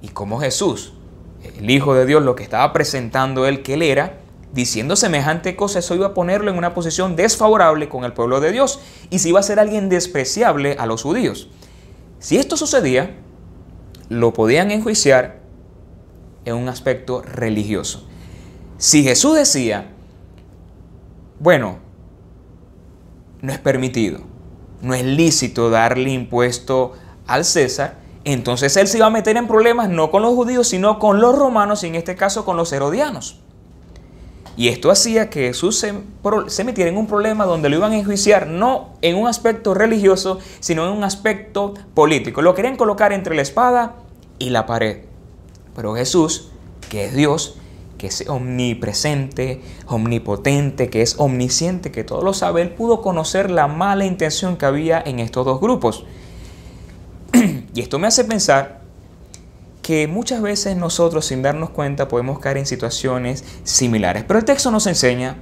y 0.00 0.08
como 0.08 0.40
Jesús, 0.40 0.94
el 1.42 1.70
Hijo 1.70 1.94
de 1.94 2.06
Dios, 2.06 2.22
lo 2.22 2.34
que 2.34 2.42
estaba 2.42 2.72
presentando 2.72 3.46
él 3.46 3.62
que 3.62 3.74
él 3.74 3.82
era, 3.82 4.18
diciendo 4.52 4.96
semejante 4.96 5.56
cosa, 5.56 5.80
eso 5.80 5.94
iba 5.94 6.08
a 6.08 6.14
ponerlo 6.14 6.50
en 6.50 6.56
una 6.56 6.74
posición 6.74 7.16
desfavorable 7.16 7.88
con 7.88 8.04
el 8.04 8.12
pueblo 8.12 8.40
de 8.40 8.52
Dios 8.52 8.80
y 9.10 9.18
se 9.18 9.28
iba 9.28 9.40
a 9.40 9.42
ser 9.42 9.60
alguien 9.60 9.88
despreciable 9.88 10.76
a 10.78 10.86
los 10.86 11.02
judíos. 11.02 11.50
Si 12.18 12.36
esto 12.36 12.56
sucedía, 12.56 13.16
lo 14.08 14.32
podían 14.32 14.70
enjuiciar 14.70 15.40
en 16.44 16.54
un 16.54 16.68
aspecto 16.68 17.22
religioso. 17.22 18.08
Si 18.78 19.04
Jesús 19.04 19.36
decía, 19.36 19.90
bueno, 21.40 21.78
no 23.42 23.52
es 23.52 23.58
permitido, 23.58 24.20
no 24.82 24.94
es 24.94 25.04
lícito 25.04 25.70
darle 25.70 26.10
impuesto 26.10 26.92
al 27.26 27.44
César, 27.44 27.96
entonces 28.24 28.76
él 28.76 28.88
se 28.88 28.98
iba 28.98 29.06
a 29.06 29.10
meter 29.10 29.36
en 29.36 29.46
problemas 29.46 29.88
no 29.88 30.10
con 30.10 30.22
los 30.22 30.34
judíos, 30.34 30.68
sino 30.68 30.98
con 30.98 31.20
los 31.20 31.38
romanos 31.38 31.82
y 31.82 31.86
en 31.86 31.94
este 31.94 32.14
caso 32.14 32.44
con 32.44 32.56
los 32.56 32.72
herodianos. 32.72 33.40
Y 34.58 34.68
esto 34.68 34.90
hacía 34.90 35.30
que 35.30 35.46
Jesús 35.46 35.78
se, 35.78 36.64
metiera 36.64 36.90
en 36.90 36.96
un 36.96 37.06
problema 37.06 37.44
donde 37.44 37.68
lo 37.68 37.76
iban 37.76 37.92
a 37.92 37.96
enjuiciar 37.96 38.48
no 38.48 38.88
en 39.02 39.14
un 39.14 39.28
aspecto 39.28 39.72
religioso, 39.72 40.40
sino 40.58 40.84
en 40.84 40.92
un 40.92 41.04
aspecto 41.04 41.74
político. 41.94 42.42
Lo 42.42 42.56
querían 42.56 42.76
colocar 42.76 43.12
entre 43.12 43.36
la 43.36 43.42
espada 43.42 43.94
y 44.40 44.50
la 44.50 44.66
pared. 44.66 45.04
Pero 45.76 45.94
Jesús, 45.94 46.48
que 46.90 47.04
es 47.04 47.14
Dios, 47.14 47.57
que 47.98 48.06
es 48.06 48.24
omnipresente, 48.28 49.60
omnipotente, 49.86 50.88
que 50.88 51.02
es 51.02 51.16
omnisciente, 51.18 51.90
que 51.90 52.04
todo 52.04 52.22
lo 52.22 52.32
sabe, 52.32 52.62
él 52.62 52.70
pudo 52.70 53.02
conocer 53.02 53.50
la 53.50 53.66
mala 53.66 54.06
intención 54.06 54.56
que 54.56 54.66
había 54.66 55.02
en 55.04 55.18
estos 55.18 55.44
dos 55.44 55.60
grupos. 55.60 56.04
y 57.74 57.80
esto 57.80 57.98
me 57.98 58.06
hace 58.06 58.24
pensar 58.24 58.82
que 59.82 60.06
muchas 60.06 60.40
veces 60.40 60.76
nosotros 60.76 61.26
sin 61.26 61.42
darnos 61.42 61.70
cuenta 61.70 62.08
podemos 62.08 62.38
caer 62.38 62.58
en 62.58 62.66
situaciones 62.66 63.44
similares. 63.64 64.24
Pero 64.26 64.38
el 64.38 64.44
texto 64.44 64.70
nos 64.70 64.86
enseña 64.86 65.38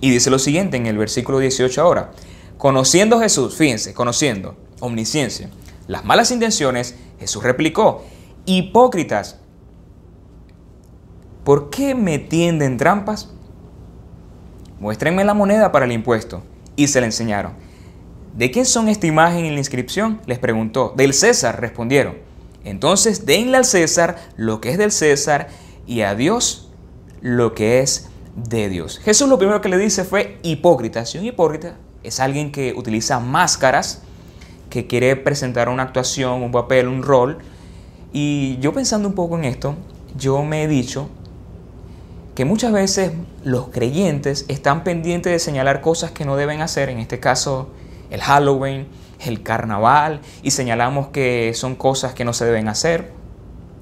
y 0.00 0.10
dice 0.10 0.28
lo 0.28 0.38
siguiente 0.38 0.76
en 0.76 0.86
el 0.86 0.98
versículo 0.98 1.38
18 1.38 1.80
ahora. 1.80 2.12
Conociendo 2.58 3.20
Jesús, 3.20 3.56
fíjense, 3.56 3.94
conociendo, 3.94 4.56
omnisciencia, 4.80 5.50
las 5.86 6.04
malas 6.04 6.30
intenciones, 6.30 6.96
Jesús 7.18 7.42
replicó, 7.42 8.02
hipócritas, 8.44 9.38
¿por 11.44 11.70
qué 11.70 11.94
me 11.94 12.18
tienden 12.18 12.76
trampas? 12.76 13.30
Muéstrenme 14.80 15.24
la 15.24 15.34
moneda 15.34 15.72
para 15.72 15.84
el 15.84 15.92
impuesto. 15.92 16.42
Y 16.76 16.88
se 16.88 17.00
le 17.00 17.06
enseñaron. 17.06 17.52
¿De 18.36 18.50
quién 18.50 18.66
son 18.66 18.88
esta 18.88 19.06
imagen 19.06 19.44
y 19.44 19.50
la 19.50 19.58
inscripción? 19.58 20.20
Les 20.26 20.38
preguntó. 20.38 20.92
Del 20.96 21.14
César, 21.14 21.60
respondieron. 21.60 22.16
Entonces 22.64 23.26
denle 23.26 23.58
al 23.58 23.64
César 23.64 24.16
lo 24.36 24.60
que 24.60 24.70
es 24.70 24.78
del 24.78 24.90
César 24.90 25.48
y 25.86 26.00
a 26.00 26.14
Dios 26.14 26.72
lo 27.20 27.54
que 27.54 27.80
es 27.80 28.08
de 28.34 28.68
Dios. 28.68 28.98
Jesús 28.98 29.28
lo 29.28 29.38
primero 29.38 29.60
que 29.60 29.68
le 29.68 29.78
dice 29.78 30.04
fue 30.04 30.38
hipócrita. 30.42 31.06
Si 31.06 31.18
un 31.18 31.24
hipócrita 31.24 31.76
es 32.02 32.20
alguien 32.20 32.50
que 32.52 32.74
utiliza 32.76 33.20
máscaras, 33.20 34.02
que 34.68 34.86
quiere 34.86 35.14
presentar 35.16 35.68
una 35.68 35.84
actuación, 35.84 36.42
un 36.42 36.50
papel, 36.50 36.88
un 36.88 37.02
rol. 37.02 37.38
Y 38.12 38.58
yo 38.58 38.72
pensando 38.72 39.08
un 39.08 39.14
poco 39.14 39.38
en 39.38 39.44
esto, 39.44 39.76
yo 40.16 40.42
me 40.42 40.64
he 40.64 40.68
dicho 40.68 41.08
que 42.34 42.44
muchas 42.44 42.72
veces 42.72 43.12
los 43.44 43.68
creyentes 43.68 44.44
están 44.48 44.84
pendientes 44.84 45.32
de 45.32 45.38
señalar 45.38 45.80
cosas 45.80 46.10
que 46.10 46.24
no 46.24 46.36
deben 46.36 46.60
hacer, 46.60 46.88
en 46.88 46.98
este 46.98 47.20
caso 47.20 47.70
el 48.10 48.20
Halloween, 48.20 48.88
el 49.20 49.42
carnaval 49.42 50.20
y 50.42 50.50
señalamos 50.50 51.08
que 51.08 51.52
son 51.54 51.76
cosas 51.76 52.14
que 52.14 52.24
no 52.24 52.32
se 52.32 52.44
deben 52.44 52.68
hacer. 52.68 53.12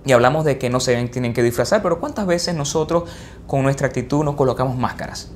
Y 0.05 0.13
hablamos 0.13 0.45
de 0.45 0.59
que 0.59 0.69
no 0.69 0.81
se 0.81 1.03
tienen 1.09 1.33
que 1.33 1.43
disfrazar, 1.43 1.81
pero 1.81 2.01
¿cuántas 2.01 2.27
veces 2.27 2.55
nosotros 2.55 3.05
con 3.47 3.63
nuestra 3.63 3.87
actitud 3.87 4.25
nos 4.25 4.35
colocamos 4.35 4.77
máscaras? 4.77 5.31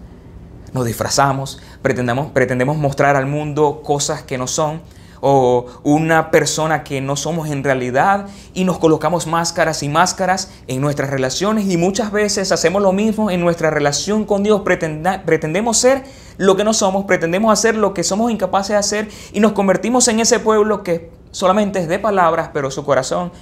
Nos 0.73 0.85
disfrazamos, 0.85 1.61
pretendemos, 1.83 2.33
pretendemos 2.33 2.77
mostrar 2.77 3.17
al 3.17 3.27
mundo 3.27 3.83
cosas 3.85 4.23
que 4.23 4.37
no 4.37 4.49
son, 4.49 4.83
o 5.21 5.67
una 5.83 6.31
persona 6.31 6.85
que 6.85 7.01
no 7.01 7.17
somos 7.17 7.49
en 7.51 7.65
realidad 7.65 8.27
y 8.55 8.65
nos 8.65 8.79
colocamos 8.79 9.27
máscaras 9.27 9.83
y 9.83 9.89
máscaras 9.89 10.51
en 10.67 10.81
nuestras 10.81 11.11
relaciones 11.11 11.69
y 11.71 11.77
muchas 11.77 12.13
veces 12.13 12.53
hacemos 12.53 12.83
lo 12.83 12.93
mismo 12.93 13.31
en 13.31 13.41
nuestra 13.41 13.71
relación 13.71 14.25
con 14.25 14.43
Dios. 14.43 14.63
pretendemos 14.63 15.79
ser 15.79 16.05
lo 16.37 16.57
que 16.57 16.65
no 16.65 16.73
somos, 16.73 17.05
pretendemos 17.05 17.53
hacer 17.53 17.77
lo 17.77 17.95
que 17.95 18.05
somos 18.05 18.31
incapaces 18.31 18.71
de 18.71 18.77
hacer 18.77 19.09
y 19.33 19.41
nos 19.41 19.53
convertimos 19.53 20.09
en 20.09 20.21
ese 20.21 20.39
pueblo 20.39 20.83
que 20.83 21.11
solamente 21.31 21.81
es 21.81 21.89
de 21.89 21.99
palabras, 21.99 22.51
pero 22.53 22.71
su 22.71 22.85
corazón 22.85 23.33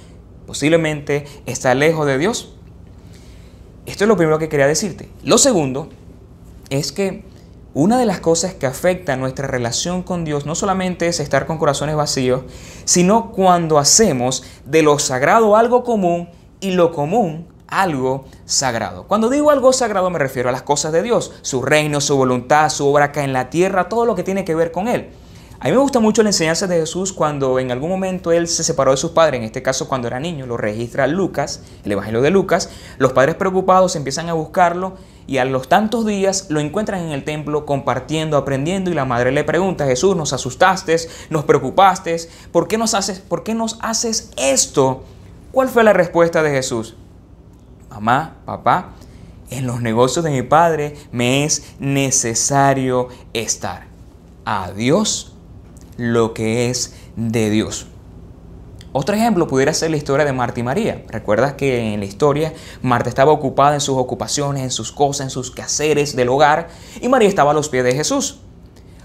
posiblemente 0.45 1.25
está 1.45 1.73
lejos 1.75 2.05
de 2.05 2.17
Dios. 2.17 2.55
Esto 3.85 4.03
es 4.03 4.07
lo 4.07 4.17
primero 4.17 4.39
que 4.39 4.49
quería 4.49 4.67
decirte. 4.67 5.09
Lo 5.23 5.37
segundo 5.37 5.89
es 6.69 6.91
que 6.91 7.23
una 7.75 7.99
de 7.99 8.05
las 8.05 8.21
cosas 8.21 8.53
que 8.53 8.65
afecta 8.65 9.17
nuestra 9.17 9.47
relación 9.47 10.01
con 10.01 10.23
Dios 10.23 10.45
no 10.45 10.55
solamente 10.55 11.07
es 11.07 11.19
estar 11.19 11.45
con 11.45 11.57
corazones 11.57 11.97
vacíos, 11.97 12.43
sino 12.85 13.31
cuando 13.33 13.77
hacemos 13.77 14.43
de 14.65 14.81
lo 14.81 14.97
sagrado 14.97 15.57
algo 15.57 15.83
común 15.83 16.29
y 16.61 16.71
lo 16.71 16.93
común 16.93 17.47
algo 17.67 18.23
sagrado. 18.45 19.03
Cuando 19.07 19.29
digo 19.29 19.51
algo 19.51 19.73
sagrado 19.73 20.09
me 20.09 20.19
refiero 20.19 20.47
a 20.47 20.53
las 20.53 20.61
cosas 20.61 20.93
de 20.93 21.03
Dios, 21.03 21.33
su 21.41 21.63
reino, 21.63 21.99
su 21.99 22.15
voluntad, 22.15 22.69
su 22.69 22.87
obra 22.87 23.05
acá 23.05 23.25
en 23.25 23.33
la 23.33 23.49
tierra, 23.49 23.89
todo 23.89 24.05
lo 24.05 24.15
que 24.15 24.23
tiene 24.23 24.45
que 24.45 24.55
ver 24.55 24.71
con 24.71 24.87
Él. 24.87 25.09
A 25.59 25.65
mí 25.65 25.71
me 25.71 25.79
gusta 25.79 25.99
mucho 25.99 26.23
la 26.23 26.29
enseñanza 26.29 26.67
de 26.67 26.79
Jesús 26.79 27.11
cuando 27.11 27.59
en 27.59 27.71
algún 27.71 27.89
momento 27.89 28.31
él 28.31 28.47
se 28.47 28.63
separó 28.63 28.91
de 28.91 28.97
sus 28.97 29.11
padres, 29.11 29.39
en 29.39 29.45
este 29.45 29.63
caso 29.63 29.89
cuando 29.89 30.07
era 30.07 30.19
niño, 30.19 30.45
lo 30.45 30.55
registra 30.57 31.07
Lucas, 31.07 31.63
el 31.83 31.91
Evangelio 31.91 32.21
de 32.21 32.29
Lucas. 32.29 32.69
Los 32.99 33.13
padres 33.13 33.35
preocupados 33.35 33.95
empiezan 33.95 34.29
a 34.29 34.33
buscarlo 34.33 34.93
y 35.27 35.37
a 35.37 35.45
los 35.45 35.67
tantos 35.67 36.05
días 36.05 36.47
lo 36.49 36.59
encuentran 36.59 37.01
en 37.01 37.11
el 37.11 37.23
templo 37.23 37.65
compartiendo, 37.65 38.37
aprendiendo 38.37 38.91
y 38.91 38.93
la 38.93 39.05
madre 39.05 39.31
le 39.31 39.43
pregunta, 39.43 39.85
Jesús, 39.85 40.15
nos 40.15 40.33
asustaste, 40.33 40.97
nos 41.29 41.45
preocupaste, 41.45 42.17
¿por 42.51 42.67
qué 42.67 42.77
nos 42.77 42.93
haces, 42.93 43.19
por 43.19 43.43
qué 43.43 43.55
nos 43.55 43.79
haces 43.81 44.31
esto? 44.37 45.03
¿Cuál 45.51 45.69
fue 45.69 45.83
la 45.83 45.93
respuesta 45.93 46.43
de 46.43 46.51
Jesús? 46.51 46.95
Mamá, 47.89 48.35
papá, 48.45 48.91
en 49.49 49.65
los 49.65 49.81
negocios 49.81 50.25
de 50.25 50.31
mi 50.31 50.41
padre 50.41 50.95
me 51.11 51.45
es 51.45 51.75
necesario 51.79 53.09
estar. 53.33 53.87
A 54.43 54.71
Dios 54.71 55.35
lo 55.97 56.33
que 56.33 56.69
es 56.69 56.93
de 57.15 57.49
Dios. 57.49 57.87
Otro 58.97 59.13
ejemplo 59.13 59.45
pudiera 59.45 59.73
ser 59.73 59.91
la 59.91 59.97
historia 59.97 60.25
de 60.25 60.31
Marta 60.31 60.61
y 60.61 60.63
María. 60.63 61.03
Recuerdas 61.09 61.55
que 61.55 61.93
en 61.93 61.99
la 61.99 62.05
historia 62.05 62.53
Marta 62.81 63.09
estaba 63.09 63.33
ocupada 63.33 63.73
en 63.73 63.81
sus 63.81 63.97
ocupaciones, 63.97 64.63
en 64.63 64.71
sus 64.71 64.93
cosas, 64.93 65.25
en 65.25 65.29
sus 65.31 65.51
quehaceres 65.51 66.15
del 66.15 66.29
hogar 66.29 66.69
y 67.01 67.09
María 67.09 67.27
estaba 67.27 67.51
a 67.51 67.53
los 67.53 67.67
pies 67.67 67.83
de 67.83 67.93
Jesús. 67.93 68.39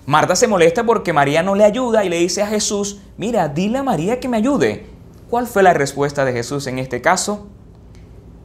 Marta 0.07 0.37
se 0.37 0.46
molesta 0.46 0.87
porque 0.87 1.12
María 1.12 1.42
no 1.42 1.57
le 1.57 1.64
ayuda 1.64 2.05
y 2.05 2.09
le 2.09 2.20
dice 2.20 2.40
a 2.40 2.46
Jesús, 2.46 3.00
mira, 3.16 3.48
dile 3.48 3.79
a 3.79 3.83
María 3.83 4.20
que 4.20 4.29
me 4.29 4.37
ayude. 4.37 4.87
¿Cuál 5.29 5.48
fue 5.48 5.64
la 5.64 5.74
respuesta 5.74 6.24
de 6.24 6.35
Jesús 6.35 6.68
en 6.68 6.79
este 6.79 7.00
caso? 7.00 7.48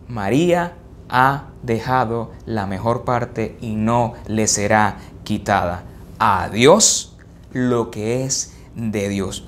María 0.07 0.73
ha 1.09 1.49
dejado 1.61 2.31
la 2.47 2.65
mejor 2.65 3.03
parte 3.03 3.55
y 3.61 3.75
no 3.75 4.13
le 4.25 4.47
será 4.47 4.97
quitada. 5.23 5.83
A 6.17 6.49
Dios 6.49 7.15
lo 7.51 7.91
que 7.91 8.23
es 8.23 8.55
de 8.73 9.09
Dios. 9.09 9.47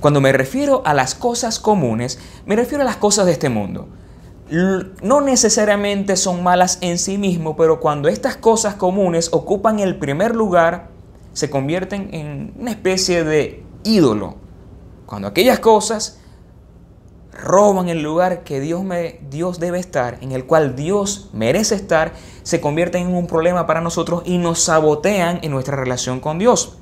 Cuando 0.00 0.20
me 0.20 0.32
refiero 0.32 0.82
a 0.84 0.94
las 0.94 1.14
cosas 1.14 1.58
comunes, 1.58 2.18
me 2.44 2.56
refiero 2.56 2.82
a 2.82 2.84
las 2.84 2.96
cosas 2.96 3.26
de 3.26 3.32
este 3.32 3.48
mundo. 3.48 3.88
No 5.02 5.20
necesariamente 5.20 6.16
son 6.16 6.42
malas 6.42 6.78
en 6.80 6.98
sí 6.98 7.18
mismo, 7.18 7.56
pero 7.56 7.80
cuando 7.80 8.08
estas 8.08 8.36
cosas 8.36 8.74
comunes 8.74 9.30
ocupan 9.32 9.80
el 9.80 9.96
primer 9.98 10.36
lugar, 10.36 10.90
se 11.32 11.50
convierten 11.50 12.14
en 12.14 12.54
una 12.58 12.70
especie 12.70 13.24
de 13.24 13.64
ídolo. 13.84 14.36
Cuando 15.06 15.28
aquellas 15.28 15.58
cosas 15.58 16.20
roban 17.32 17.88
el 17.88 18.02
lugar 18.02 18.44
que 18.44 18.60
Dios, 18.60 18.82
me, 18.84 19.20
Dios 19.30 19.58
debe 19.58 19.78
estar, 19.78 20.18
en 20.20 20.32
el 20.32 20.46
cual 20.46 20.76
Dios 20.76 21.30
merece 21.32 21.74
estar, 21.74 22.12
se 22.42 22.60
convierten 22.60 23.08
en 23.08 23.14
un 23.14 23.26
problema 23.26 23.66
para 23.66 23.80
nosotros 23.80 24.22
y 24.24 24.38
nos 24.38 24.60
sabotean 24.60 25.40
en 25.42 25.50
nuestra 25.50 25.76
relación 25.76 26.20
con 26.20 26.38
Dios. 26.38 26.78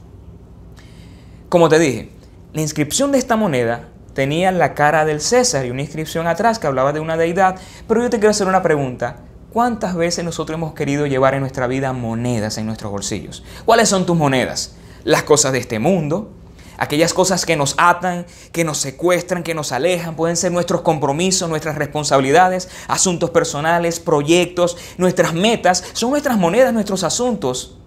Como 1.49 1.69
te 1.69 1.79
dije, 1.79 2.11
la 2.55 2.61
inscripción 2.61 3.11
de 3.11 3.19
esta 3.19 3.35
moneda 3.35 3.89
tenía 4.15 4.53
la 4.53 4.75
cara 4.75 5.05
del 5.05 5.21
César 5.21 5.67
y 5.67 5.71
una 5.71 5.83
inscripción 5.83 6.29
atrás 6.29 6.61
que 6.61 6.69
hablaba 6.69 6.93
de 6.93 7.01
una 7.01 7.17
deidad, 7.17 7.57
pero 7.89 8.01
yo 8.01 8.11
te 8.11 8.19
quiero 8.19 8.31
hacer 8.31 8.47
una 8.47 8.63
pregunta. 8.63 9.17
¿Cuántas 9.53 9.97
veces 9.97 10.25
nosotros 10.25 10.57
hemos 10.57 10.73
querido 10.73 11.07
llevar 11.07 11.35
en 11.35 11.41
nuestra 11.41 11.67
vida 11.67 11.93
monedas 11.93 12.57
en 12.57 12.67
nuestros 12.67 12.93
bolsillos? 12.93 13.43
¿Cuáles 13.65 13.89
son 13.89 14.07
tus 14.07 14.17
monedas? 14.17 14.77
Las 15.03 15.25
cosas 15.25 15.53
de 15.53 15.59
este 15.59 15.81
mundo, 15.81 16.31
Aquellas 16.77 17.15
cosas 17.15 17.47
que 17.47 17.55
nos 17.55 17.77
atan, 17.79 18.27
que 18.51 18.65
nos 18.65 18.79
secuestran, 18.79 19.45
que 19.45 19.55
nos 19.55 19.71
alejan, 19.71 20.17
pueden 20.17 20.37
ser 20.37 20.51
nuestros 20.51 20.81
compromisos, 20.81 21.49
nuestras 21.49 21.77
responsabilidades, 21.77 22.69
asuntos 22.89 23.31
personales, 23.31 24.01
proyectos, 24.01 24.77
nuestras 24.99 25.35
metas, 25.35 25.85
son 25.93 26.11
nuestras 26.11 26.37
monedas, 26.37 26.73
nuestros 26.73 27.05
asuntos. 27.05 27.79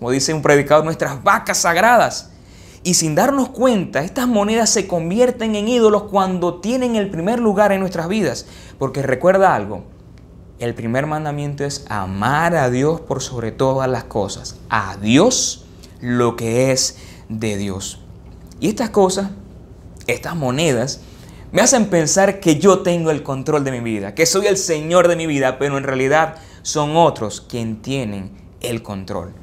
Como 0.00 0.10
dice 0.10 0.34
un 0.34 0.42
predicador, 0.42 0.84
nuestras 0.84 1.22
vacas 1.22 1.58
sagradas. 1.58 2.32
Y 2.88 2.94
sin 2.94 3.14
darnos 3.14 3.50
cuenta, 3.50 4.00
estas 4.00 4.26
monedas 4.26 4.70
se 4.70 4.88
convierten 4.88 5.54
en 5.56 5.68
ídolos 5.68 6.04
cuando 6.04 6.54
tienen 6.54 6.96
el 6.96 7.10
primer 7.10 7.38
lugar 7.38 7.70
en 7.70 7.80
nuestras 7.80 8.08
vidas. 8.08 8.46
Porque 8.78 9.02
recuerda 9.02 9.54
algo, 9.54 9.84
el 10.58 10.74
primer 10.74 11.04
mandamiento 11.04 11.66
es 11.66 11.84
amar 11.90 12.56
a 12.56 12.70
Dios 12.70 13.02
por 13.02 13.20
sobre 13.20 13.52
todas 13.52 13.90
las 13.90 14.04
cosas. 14.04 14.56
A 14.70 14.96
Dios 14.96 15.66
lo 16.00 16.34
que 16.34 16.72
es 16.72 16.96
de 17.28 17.58
Dios. 17.58 18.00
Y 18.58 18.68
estas 18.70 18.88
cosas, 18.88 19.32
estas 20.06 20.34
monedas, 20.34 21.02
me 21.52 21.60
hacen 21.60 21.90
pensar 21.90 22.40
que 22.40 22.58
yo 22.58 22.78
tengo 22.78 23.10
el 23.10 23.22
control 23.22 23.64
de 23.64 23.70
mi 23.70 23.80
vida, 23.80 24.14
que 24.14 24.24
soy 24.24 24.46
el 24.46 24.56
Señor 24.56 25.08
de 25.08 25.16
mi 25.16 25.26
vida, 25.26 25.58
pero 25.58 25.76
en 25.76 25.84
realidad 25.84 26.36
son 26.62 26.96
otros 26.96 27.42
quien 27.42 27.82
tienen 27.82 28.30
el 28.62 28.82
control. 28.82 29.34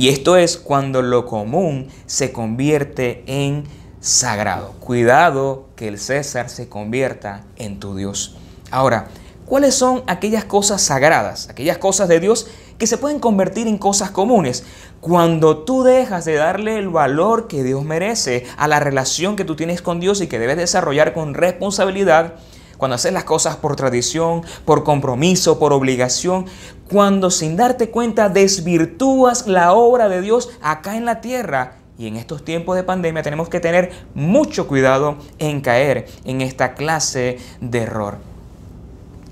Y 0.00 0.08
esto 0.08 0.36
es 0.38 0.56
cuando 0.56 1.02
lo 1.02 1.26
común 1.26 1.88
se 2.06 2.32
convierte 2.32 3.22
en 3.26 3.64
sagrado. 4.00 4.72
Cuidado 4.80 5.66
que 5.76 5.88
el 5.88 5.98
César 5.98 6.48
se 6.48 6.70
convierta 6.70 7.44
en 7.56 7.78
tu 7.80 7.94
Dios. 7.94 8.38
Ahora, 8.70 9.08
¿cuáles 9.44 9.74
son 9.74 10.02
aquellas 10.06 10.46
cosas 10.46 10.80
sagradas, 10.80 11.50
aquellas 11.50 11.76
cosas 11.76 12.08
de 12.08 12.18
Dios 12.18 12.46
que 12.78 12.86
se 12.86 12.96
pueden 12.96 13.20
convertir 13.20 13.68
en 13.68 13.76
cosas 13.76 14.10
comunes? 14.10 14.64
Cuando 15.02 15.64
tú 15.64 15.82
dejas 15.82 16.24
de 16.24 16.36
darle 16.36 16.78
el 16.78 16.88
valor 16.88 17.46
que 17.46 17.62
Dios 17.62 17.84
merece 17.84 18.46
a 18.56 18.68
la 18.68 18.80
relación 18.80 19.36
que 19.36 19.44
tú 19.44 19.54
tienes 19.54 19.82
con 19.82 20.00
Dios 20.00 20.22
y 20.22 20.28
que 20.28 20.38
debes 20.38 20.56
desarrollar 20.56 21.12
con 21.12 21.34
responsabilidad, 21.34 22.36
cuando 22.80 22.96
haces 22.96 23.12
las 23.12 23.24
cosas 23.24 23.56
por 23.56 23.76
tradición, 23.76 24.42
por 24.64 24.82
compromiso, 24.82 25.58
por 25.58 25.72
obligación, 25.72 26.46
cuando 26.90 27.30
sin 27.30 27.56
darte 27.56 27.90
cuenta 27.90 28.28
desvirtúas 28.28 29.46
la 29.46 29.74
obra 29.74 30.08
de 30.08 30.22
Dios 30.22 30.50
acá 30.62 30.96
en 30.96 31.04
la 31.04 31.20
tierra. 31.20 31.76
Y 31.98 32.06
en 32.06 32.16
estos 32.16 32.44
tiempos 32.44 32.76
de 32.76 32.82
pandemia 32.82 33.22
tenemos 33.22 33.50
que 33.50 33.60
tener 33.60 33.92
mucho 34.14 34.66
cuidado 34.66 35.18
en 35.38 35.60
caer 35.60 36.06
en 36.24 36.40
esta 36.40 36.74
clase 36.74 37.38
de 37.60 37.82
error. 37.82 38.16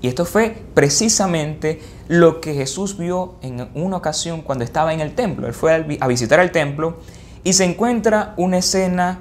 Y 0.03 0.09
esto 0.09 0.27
fue 0.27 0.63
precisamente 0.75 1.81
lo 2.07 2.41
que 2.43 2.53
Jesús 2.55 2.99
vio 2.99 3.37
en 3.41 3.69
una 3.75 3.97
ocasión 3.97 4.43
cuando 4.43 4.63
estaba 4.63 4.93
en 4.93 5.01
el 5.01 5.15
templo. 5.15 5.47
Él 5.47 5.55
fue 5.55 5.99
a 5.99 6.07
visitar 6.07 6.39
el 6.41 6.53
templo 6.53 6.99
y 7.43 7.55
se 7.55 7.65
encuentra 7.65 8.35
una 8.37 8.59
escena 8.59 9.21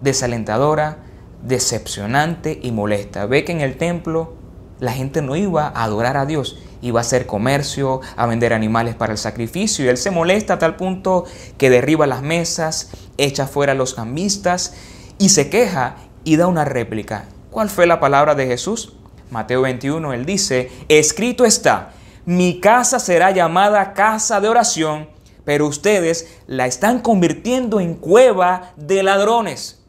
desalentadora, 0.00 0.98
decepcionante 1.42 2.58
y 2.62 2.72
molesta. 2.72 3.26
Ve 3.26 3.44
que 3.44 3.52
en 3.52 3.60
el 3.60 3.76
templo 3.76 4.34
la 4.80 4.92
gente 4.92 5.22
no 5.22 5.36
iba 5.36 5.68
a 5.68 5.84
adorar 5.84 6.16
a 6.16 6.26
Dios, 6.26 6.58
iba 6.82 7.00
a 7.00 7.02
hacer 7.02 7.26
comercio, 7.26 8.00
a 8.16 8.26
vender 8.26 8.52
animales 8.52 8.94
para 8.94 9.12
el 9.12 9.18
sacrificio. 9.18 9.84
Y 9.84 9.88
él 9.88 9.96
se 9.96 10.10
molesta 10.10 10.54
a 10.54 10.58
tal 10.58 10.76
punto 10.76 11.24
que 11.58 11.70
derriba 11.70 12.06
las 12.06 12.22
mesas, 12.22 12.90
echa 13.16 13.46
fuera 13.46 13.74
los 13.74 13.94
cambistas 13.94 14.74
y 15.18 15.30
se 15.30 15.48
queja 15.48 15.96
y 16.24 16.36
da 16.36 16.46
una 16.46 16.64
réplica. 16.64 17.26
¿Cuál 17.50 17.70
fue 17.70 17.86
la 17.86 18.00
palabra 18.00 18.34
de 18.34 18.46
Jesús? 18.46 18.92
Mateo 19.30 19.62
21, 19.62 20.12
él 20.12 20.26
dice, 20.26 20.70
escrito 20.88 21.44
está, 21.44 21.92
mi 22.26 22.60
casa 22.60 22.98
será 22.98 23.30
llamada 23.30 23.92
casa 23.92 24.40
de 24.40 24.48
oración, 24.48 25.08
pero 25.44 25.66
ustedes 25.66 26.28
la 26.46 26.66
están 26.66 27.00
convirtiendo 27.00 27.80
en 27.80 27.94
cueva 27.94 28.72
de 28.76 29.02
ladrones. 29.02 29.82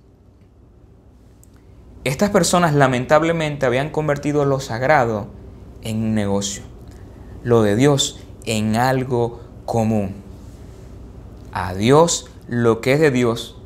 Estas 2.03 2.29
personas 2.29 2.73
lamentablemente 2.73 3.65
habían 3.65 3.89
convertido 3.89 4.45
lo 4.45 4.59
sagrado 4.59 5.27
en 5.81 5.97
un 5.97 6.15
negocio, 6.15 6.63
lo 7.43 7.61
de 7.63 7.75
Dios 7.75 8.19
en 8.45 8.75
algo 8.75 9.41
común. 9.65 10.15
A 11.51 11.73
Dios 11.73 12.29
lo 12.47 12.81
que 12.81 12.93
es 12.93 12.99
de 12.99 13.11
Dios, 13.11 13.57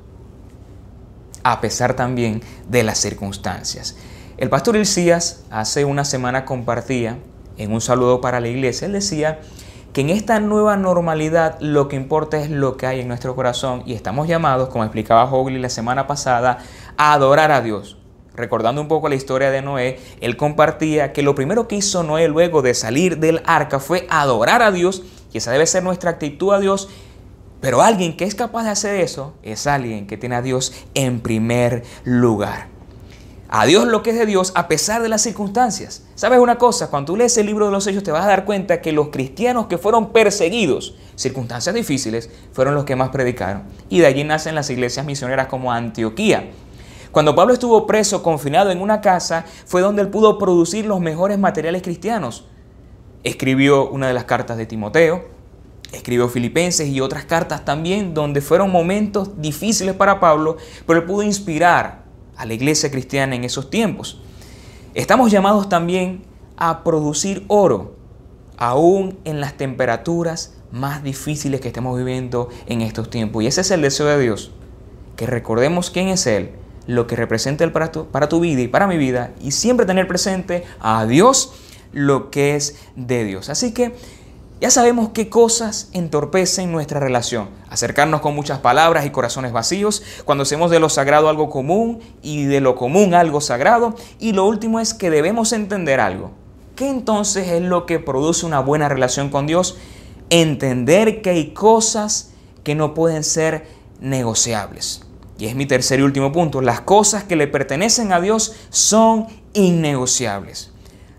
a 1.44 1.62
pesar 1.62 1.96
también 1.96 2.41
de 2.67 2.84
las 2.84 2.98
circunstancias. 2.98 3.96
El 4.38 4.50
pastor 4.50 4.76
Elías 4.76 5.44
hace 5.52 5.86
una 5.86 6.04
semana 6.04 6.46
compartía 6.46 7.20
en 7.58 7.72
un 7.72 7.82
saludo 7.82 8.22
para 8.22 8.39
la 8.39 8.48
iglesia, 8.48 8.88
él 8.88 8.94
decía 8.94 9.39
que 9.94 10.02
en 10.02 10.10
esta 10.10 10.39
nueva 10.39 10.78
normalidad 10.78 11.60
lo 11.60 11.88
que 11.88 11.96
importa 11.96 12.39
es 12.39 12.50
lo 12.50 12.78
que 12.78 12.88
hay 12.88 13.02
en 13.02 13.08
nuestro 13.08 13.36
corazón 13.36 13.84
y 13.86 13.94
estamos 13.94 14.28
llamados, 14.28 14.70
como 14.70 14.84
explicaba 14.84 15.26
Hogley 15.26 15.60
la 15.60 15.70
semana 15.70 16.08
pasada, 16.08 16.60
a 16.98 17.13
adorar 17.13 17.52
a 17.52 17.62
Dios. 17.62 18.01
Recordando 18.34 18.82
un 18.82 18.88
poco 18.88 19.10
la 19.10 19.15
historia 19.15 19.52
de 19.52 19.62
Noé, 19.62 20.00
él 20.22 20.38
compartía 20.38 21.12
que 21.12 21.22
lo 21.22 21.36
primero 21.36 21.67
que 21.67 21.76
hizo 21.76 22.04
Noé 22.04 22.28
luego 22.28 22.62
de 22.62 22.74
salir 22.74 23.17
del 23.17 23.41
arca 23.46 23.80
fue 23.80 24.08
adorar 24.10 24.62
a 24.62 24.72
Dios 24.72 25.04
y 25.34 25.38
esa 25.38 25.52
debe 25.52 25.65
ser 25.65 25.84
nuestra 25.84 26.12
actitud 26.12 26.54
a 26.54 26.60
Dios. 26.60 26.89
Pero 27.60 27.82
alguien 27.82 28.17
que 28.17 28.24
es 28.24 28.34
capaz 28.34 28.63
de 28.63 28.70
hacer 28.70 28.96
eso 28.96 29.34
es 29.44 29.67
alguien 29.67 30.08
que 30.08 30.17
tiene 30.17 30.36
a 30.36 30.41
Dios 30.41 30.74
en 30.94 31.20
primer 31.20 31.84
lugar 32.04 32.72
a 33.52 33.65
Dios 33.65 33.86
lo 33.86 34.02
que 34.02 34.12
es 34.12 34.17
de 34.17 34.26
Dios 34.26 34.54
a 34.56 34.70
pesar 34.70 35.04
de 35.04 35.10
las 35.10 35.22
circunstancias. 35.22 36.04
¿Sabes 36.15 36.39
una 36.39 36.58
cosa? 36.58 36.89
Cuando 36.89 37.12
tú 37.12 37.17
lees 37.17 37.38
el 37.38 37.46
libro 37.46 37.65
de 37.65 37.72
los 37.74 37.86
Hechos 37.86 38.02
te 38.02 38.12
vas 38.12 38.24
a 38.24 38.30
dar 38.30 38.46
cuenta 38.46 38.82
que 38.82 38.94
los 38.94 39.10
cristianos 39.10 39.67
que 39.67 39.78
fueron 39.78 40.13
perseguidos, 40.13 40.96
circunstancias 41.15 41.76
difíciles, 41.76 42.30
fueron 42.54 42.76
los 42.76 42.86
que 42.86 42.96
más 42.96 43.10
predicaron. 43.10 43.63
Y 43.89 44.00
de 44.00 44.06
allí 44.06 44.24
nacen 44.24 44.56
las 44.56 44.70
iglesias 44.70 45.06
misioneras 45.06 45.48
como 45.48 45.74
Antioquía. 45.74 46.50
Cuando 47.12 47.36
Pablo 47.36 47.54
estuvo 47.54 47.86
preso, 47.86 48.24
confinado 48.24 48.71
en 48.71 48.82
una 48.82 49.02
casa, 49.02 49.45
fue 49.65 49.82
donde 49.82 50.02
él 50.02 50.08
pudo 50.08 50.38
producir 50.38 50.86
los 50.86 51.02
mejores 51.02 51.38
materiales 51.38 51.82
cristianos. 51.82 52.45
Escribió 53.24 53.89
una 53.89 54.08
de 54.08 54.13
las 54.13 54.24
cartas 54.24 54.58
de 54.58 54.65
Timoteo, 54.65 55.26
escribió 55.91 56.30
Filipenses 56.30 56.88
y 56.88 57.02
otras 57.02 57.26
cartas 57.26 57.65
también, 57.65 58.13
donde 58.13 58.39
fueron 58.39 58.71
momentos 58.71 59.41
difíciles 59.41 59.93
para 59.93 60.21
Pablo, 60.21 60.56
pero 60.88 61.00
él 61.00 61.06
pudo 61.06 61.24
inspirar 61.24 62.04
a 62.38 62.45
la 62.45 62.54
iglesia 62.54 62.89
cristiana 62.89 63.36
en 63.36 63.43
esos 63.43 63.69
tiempos. 63.69 64.21
Estamos 64.93 65.32
llamados 65.32 65.67
también 65.67 66.24
a 66.56 66.84
producir 66.84 67.43
oro, 67.47 67.95
aún 68.58 69.19
en 69.26 69.41
las 69.41 69.58
temperaturas 69.58 70.56
más 70.71 71.04
difíciles 71.04 71.60
que 71.60 71.67
estemos 71.67 71.97
viviendo 71.97 72.47
en 72.67 72.82
estos 72.82 73.10
tiempos. 73.10 73.43
Y 73.43 73.47
ese 73.47 73.62
es 73.62 73.71
el 73.71 73.82
deseo 73.82 74.06
de 74.06 74.19
Dios, 74.19 74.52
que 75.17 75.26
recordemos 75.26 75.91
quién 75.91 76.08
es 76.08 76.26
Él, 76.26 76.52
lo 76.91 77.08
que 77.08 77.15
representa 77.15 77.63
Él 77.63 77.71
para 77.71 77.91
tu, 77.91 78.08
para 78.08 78.30
tu 78.30 78.39
vida 78.39 78.62
y 78.62 78.67
para 78.67 78.88
mi 78.88 78.97
vida, 78.97 79.32
y 79.41 79.51
siempre 79.51 79.86
tener 79.86 80.08
presente 80.08 80.63
a 80.80 81.06
Dios 81.06 81.54
lo 81.93 82.32
que 82.32 82.56
es 82.56 82.75
de 82.95 83.23
Dios. 83.23 83.49
Así 83.49 83.73
que 83.73 83.93
ya 84.62 84.69
sabemos 84.69 85.10
qué 85.10 85.27
cosas 85.27 85.89
entorpecen 85.91 86.71
nuestra 86.71 86.99
relación. 86.99 87.49
Acercarnos 87.69 88.21
con 88.21 88.36
muchas 88.36 88.60
palabras 88.60 89.06
y 89.06 89.10
corazones 89.10 89.51
vacíos, 89.51 90.04
cuando 90.23 90.43
hacemos 90.43 90.69
de 90.69 90.80
lo 90.80 90.88
sagrado 90.89 91.30
algo 91.30 91.49
común 91.49 91.99
y 92.21 92.43
de 92.43 92.62
lo 92.62 92.75
común 92.75 93.15
algo 93.15 93.41
sagrado. 93.41 93.95
Y 94.19 94.34
lo 94.34 94.45
último 94.45 94.80
es 94.80 94.93
que 94.93 95.10
debemos 95.10 95.51
entender 95.51 95.99
algo. 95.99 96.30
¿Qué 96.75 96.89
entonces 96.89 97.47
es 97.49 97.62
lo 97.63 97.88
que 97.88 97.99
produce 97.99 98.45
una 98.45 98.60
buena 98.60 98.88
relación 98.88 99.30
con 99.30 99.47
Dios? 99.47 99.77
Entender 100.30 101.23
que 101.23 101.32
hay 101.32 101.54
cosas 101.54 102.32
que 102.63 102.75
no 102.75 102.93
pueden 102.93 103.23
ser 103.23 103.65
negociables. 103.99 105.01
Y 105.41 105.47
es 105.47 105.56
mi 105.56 105.65
tercer 105.65 105.99
y 105.99 106.04
último 106.04 106.32
punto. 106.32 106.62
Las 106.62 106.82
cosas 106.82 107.23
que 107.23 107.36
le 107.36 107.47
pertenecen 107.47 108.13
a 108.13 108.21
Dios 108.21 108.54
son 108.69 109.25
innegociables. 109.54 110.71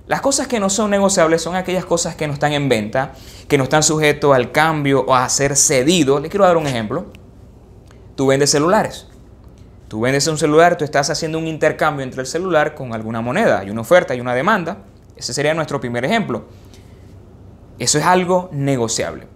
Las 0.06 0.20
cosas 0.20 0.46
que 0.46 0.61
no 0.61 0.70
son 0.70 0.92
negociables 0.92 1.42
son 1.42 1.56
aquellas 1.56 1.85
cosas 1.85 2.14
que 2.14 2.28
no 2.28 2.32
están 2.32 2.52
en 2.52 2.68
venta, 2.68 3.14
que 3.48 3.58
no 3.58 3.64
están 3.64 3.82
sujetos 3.82 4.32
al 4.32 4.52
cambio 4.52 5.04
o 5.08 5.16
a 5.16 5.28
ser 5.28 5.56
cedido. 5.56 6.20
Le 6.20 6.28
quiero 6.28 6.44
dar 6.44 6.56
un 6.56 6.68
ejemplo. 6.68 7.06
Tú 8.14 8.28
vendes 8.28 8.50
celulares. 8.50 9.08
Tú 9.88 10.02
vendes 10.02 10.24
un 10.28 10.38
celular, 10.38 10.78
tú 10.78 10.85
estás 10.85 11.11
haciendo 11.11 11.37
un 11.37 11.48
intercambio 11.48 12.04
entre 12.04 12.20
el 12.20 12.28
celular 12.28 12.76
con 12.76 12.94
alguna 12.94 13.20
moneda. 13.22 13.58
Hay 13.58 13.70
una 13.70 13.80
oferta, 13.80 14.14
hay 14.14 14.20
una 14.20 14.37
demanda. 14.37 14.85
Ese 15.16 15.35
sería 15.35 15.52
nuestro 15.52 15.80
primer 15.80 16.04
ejemplo. 16.04 16.44
Eso 17.76 17.98
es 17.98 18.04
algo 18.04 18.50
negociable. 18.52 19.26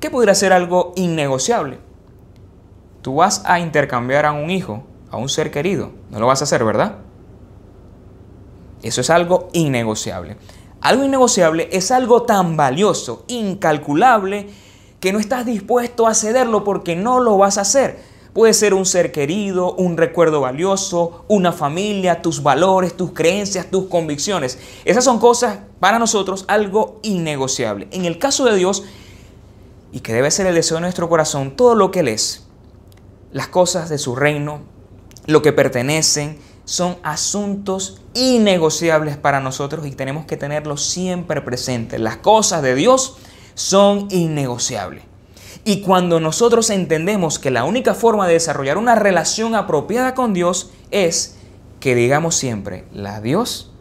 ¿Qué 0.00 0.08
podría 0.08 0.34
ser 0.34 0.54
algo 0.54 0.94
innegociable? 0.96 1.91
Tú 3.02 3.16
vas 3.16 3.42
a 3.44 3.58
intercambiar 3.60 4.26
a 4.26 4.32
un 4.32 4.50
hijo, 4.50 4.84
a 5.10 5.16
un 5.16 5.28
ser 5.28 5.50
querido. 5.50 5.90
No 6.10 6.20
lo 6.20 6.28
vas 6.28 6.40
a 6.40 6.44
hacer, 6.44 6.64
¿verdad? 6.64 6.98
Eso 8.82 9.00
es 9.00 9.10
algo 9.10 9.48
innegociable. 9.52 10.36
Algo 10.80 11.04
innegociable 11.04 11.68
es 11.70 11.90
algo 11.90 12.22
tan 12.22 12.56
valioso, 12.56 13.24
incalculable, 13.28 14.48
que 14.98 15.12
no 15.12 15.18
estás 15.18 15.46
dispuesto 15.46 16.06
a 16.06 16.14
cederlo 16.14 16.64
porque 16.64 16.96
no 16.96 17.20
lo 17.20 17.36
vas 17.38 17.58
a 17.58 17.62
hacer. 17.62 18.00
Puede 18.32 18.54
ser 18.54 18.72
un 18.72 18.86
ser 18.86 19.12
querido, 19.12 19.74
un 19.74 19.96
recuerdo 19.96 20.40
valioso, 20.40 21.24
una 21.28 21.52
familia, 21.52 22.22
tus 22.22 22.42
valores, 22.42 22.96
tus 22.96 23.12
creencias, 23.12 23.66
tus 23.66 23.86
convicciones. 23.86 24.58
Esas 24.84 25.04
son 25.04 25.18
cosas 25.18 25.58
para 25.80 25.98
nosotros 25.98 26.44
algo 26.48 26.98
innegociable. 27.02 27.88
En 27.90 28.04
el 28.04 28.18
caso 28.18 28.44
de 28.46 28.56
Dios, 28.56 28.84
y 29.92 30.00
que 30.00 30.14
debe 30.14 30.30
ser 30.30 30.46
el 30.46 30.54
deseo 30.54 30.76
de 30.76 30.82
nuestro 30.82 31.08
corazón, 31.08 31.50
todo 31.56 31.74
lo 31.74 31.90
que 31.90 32.00
Él 32.00 32.08
es, 32.08 32.46
las 33.32 33.48
cosas 33.48 33.88
de 33.88 33.98
su 33.98 34.14
reino, 34.14 34.60
lo 35.26 35.42
que 35.42 35.52
pertenecen, 35.52 36.38
son 36.64 36.96
asuntos 37.02 38.00
innegociables 38.14 39.16
para 39.16 39.40
nosotros 39.40 39.86
y 39.86 39.92
tenemos 39.92 40.26
que 40.26 40.36
tenerlos 40.36 40.84
siempre 40.84 41.40
presentes. 41.40 42.00
Las 42.00 42.18
cosas 42.18 42.62
de 42.62 42.74
Dios 42.74 43.16
son 43.54 44.08
innegociables. 44.10 45.04
Y 45.64 45.80
cuando 45.82 46.18
nosotros 46.18 46.70
entendemos 46.70 47.38
que 47.38 47.50
la 47.50 47.64
única 47.64 47.94
forma 47.94 48.26
de 48.26 48.34
desarrollar 48.34 48.78
una 48.78 48.94
relación 48.94 49.54
apropiada 49.54 50.14
con 50.14 50.34
Dios 50.34 50.70
es 50.90 51.36
que 51.78 51.94
digamos 51.94 52.34
siempre, 52.34 52.84
la 52.92 53.20
Dios, 53.20 53.72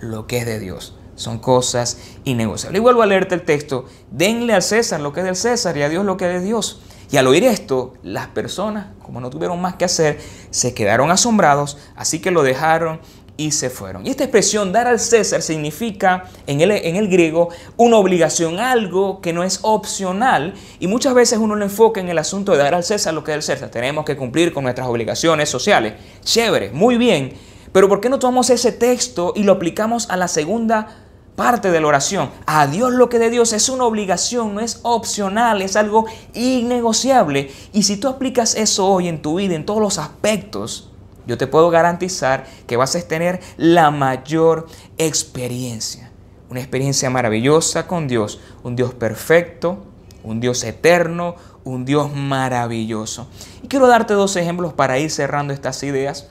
lo 0.00 0.26
que 0.26 0.38
es 0.38 0.46
de 0.46 0.58
Dios. 0.58 0.94
Son 1.14 1.38
cosas 1.38 1.98
innegociables. 2.24 2.78
Y 2.78 2.82
vuelvo 2.82 3.02
a 3.02 3.06
leerte 3.06 3.34
el 3.34 3.42
texto. 3.42 3.86
Denle 4.10 4.54
al 4.54 4.62
César 4.62 5.00
lo 5.00 5.12
que 5.12 5.20
es 5.20 5.26
del 5.26 5.36
César 5.36 5.76
y 5.76 5.82
a 5.82 5.88
Dios 5.88 6.04
lo 6.04 6.16
que 6.16 6.26
es 6.26 6.40
de 6.40 6.46
Dios. 6.46 6.80
Y 7.10 7.16
al 7.16 7.26
oír 7.26 7.44
esto, 7.44 7.94
las 8.02 8.26
personas, 8.28 8.86
como 9.02 9.20
no 9.20 9.30
tuvieron 9.30 9.60
más 9.60 9.76
que 9.76 9.84
hacer, 9.84 10.20
se 10.50 10.74
quedaron 10.74 11.10
asombrados, 11.10 11.78
así 11.96 12.20
que 12.20 12.30
lo 12.30 12.42
dejaron 12.42 13.00
y 13.38 13.52
se 13.52 13.70
fueron. 13.70 14.04
Y 14.04 14.10
esta 14.10 14.24
expresión 14.24 14.72
dar 14.72 14.88
al 14.88 14.98
César 14.98 15.40
significa 15.40 16.24
en 16.46 16.60
el, 16.60 16.72
en 16.72 16.96
el 16.96 17.08
griego 17.08 17.48
una 17.76 17.96
obligación, 17.96 18.58
algo 18.58 19.20
que 19.20 19.32
no 19.32 19.44
es 19.44 19.60
opcional. 19.62 20.54
Y 20.80 20.88
muchas 20.88 21.14
veces 21.14 21.38
uno 21.38 21.54
lo 21.54 21.64
enfoca 21.64 22.00
en 22.00 22.08
el 22.08 22.18
asunto 22.18 22.52
de 22.52 22.58
dar 22.58 22.74
al 22.74 22.84
César 22.84 23.14
lo 23.14 23.24
que 23.24 23.30
es 23.30 23.36
del 23.36 23.42
César. 23.42 23.70
Tenemos 23.70 24.04
que 24.04 24.16
cumplir 24.16 24.52
con 24.52 24.64
nuestras 24.64 24.88
obligaciones 24.88 25.48
sociales. 25.48 25.94
Chévere, 26.24 26.72
muy 26.72 26.98
bien. 26.98 27.32
Pero 27.72 27.88
¿por 27.88 28.00
qué 28.00 28.08
no 28.08 28.18
tomamos 28.18 28.50
ese 28.50 28.72
texto 28.72 29.32
y 29.36 29.44
lo 29.44 29.52
aplicamos 29.52 30.10
a 30.10 30.16
la 30.16 30.26
segunda 30.28 31.07
parte 31.38 31.70
de 31.70 31.80
la 31.80 31.86
oración. 31.86 32.30
A 32.46 32.66
Dios 32.66 32.92
lo 32.92 33.08
que 33.08 33.20
de 33.20 33.30
Dios 33.30 33.52
es 33.52 33.68
una 33.68 33.84
obligación, 33.84 34.56
no 34.56 34.60
es 34.60 34.80
opcional, 34.82 35.62
es 35.62 35.76
algo 35.76 36.06
innegociable. 36.34 37.52
Y 37.72 37.84
si 37.84 37.96
tú 37.96 38.08
aplicas 38.08 38.56
eso 38.56 38.88
hoy 38.88 39.06
en 39.06 39.22
tu 39.22 39.36
vida, 39.36 39.54
en 39.54 39.64
todos 39.64 39.80
los 39.80 39.98
aspectos, 39.98 40.90
yo 41.28 41.38
te 41.38 41.46
puedo 41.46 41.70
garantizar 41.70 42.44
que 42.66 42.76
vas 42.76 42.96
a 42.96 43.02
tener 43.02 43.38
la 43.56 43.92
mayor 43.92 44.66
experiencia. 44.98 46.10
Una 46.50 46.58
experiencia 46.58 47.08
maravillosa 47.08 47.86
con 47.86 48.08
Dios, 48.08 48.40
un 48.64 48.74
Dios 48.74 48.92
perfecto, 48.94 49.84
un 50.24 50.40
Dios 50.40 50.64
eterno, 50.64 51.36
un 51.62 51.84
Dios 51.84 52.12
maravilloso. 52.12 53.28
Y 53.62 53.68
quiero 53.68 53.86
darte 53.86 54.14
dos 54.14 54.34
ejemplos 54.34 54.72
para 54.72 54.98
ir 54.98 55.12
cerrando 55.12 55.52
estas 55.52 55.84
ideas. 55.84 56.30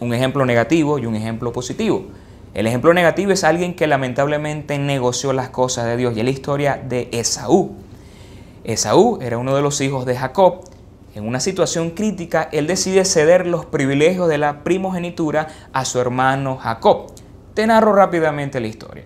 Un 0.00 0.12
ejemplo 0.12 0.44
negativo 0.44 0.98
y 0.98 1.06
un 1.06 1.14
ejemplo 1.14 1.52
positivo. 1.52 2.08
El 2.54 2.68
ejemplo 2.68 2.94
negativo 2.94 3.32
es 3.32 3.42
alguien 3.42 3.74
que 3.74 3.88
lamentablemente 3.88 4.78
negoció 4.78 5.32
las 5.32 5.48
cosas 5.48 5.86
de 5.86 5.96
Dios 5.96 6.16
y 6.16 6.20
es 6.20 6.24
la 6.24 6.30
historia 6.30 6.80
de 6.82 7.08
Esaú. 7.10 7.74
Esaú 8.62 9.18
era 9.20 9.38
uno 9.38 9.56
de 9.56 9.62
los 9.62 9.80
hijos 9.80 10.06
de 10.06 10.16
Jacob. 10.16 10.60
En 11.16 11.26
una 11.26 11.40
situación 11.40 11.90
crítica, 11.90 12.48
él 12.52 12.68
decide 12.68 13.04
ceder 13.04 13.48
los 13.48 13.66
privilegios 13.66 14.28
de 14.28 14.38
la 14.38 14.62
primogenitura 14.62 15.48
a 15.72 15.84
su 15.84 15.98
hermano 15.98 16.56
Jacob. 16.56 17.12
Te 17.54 17.66
narro 17.66 17.92
rápidamente 17.92 18.60
la 18.60 18.68
historia. 18.68 19.04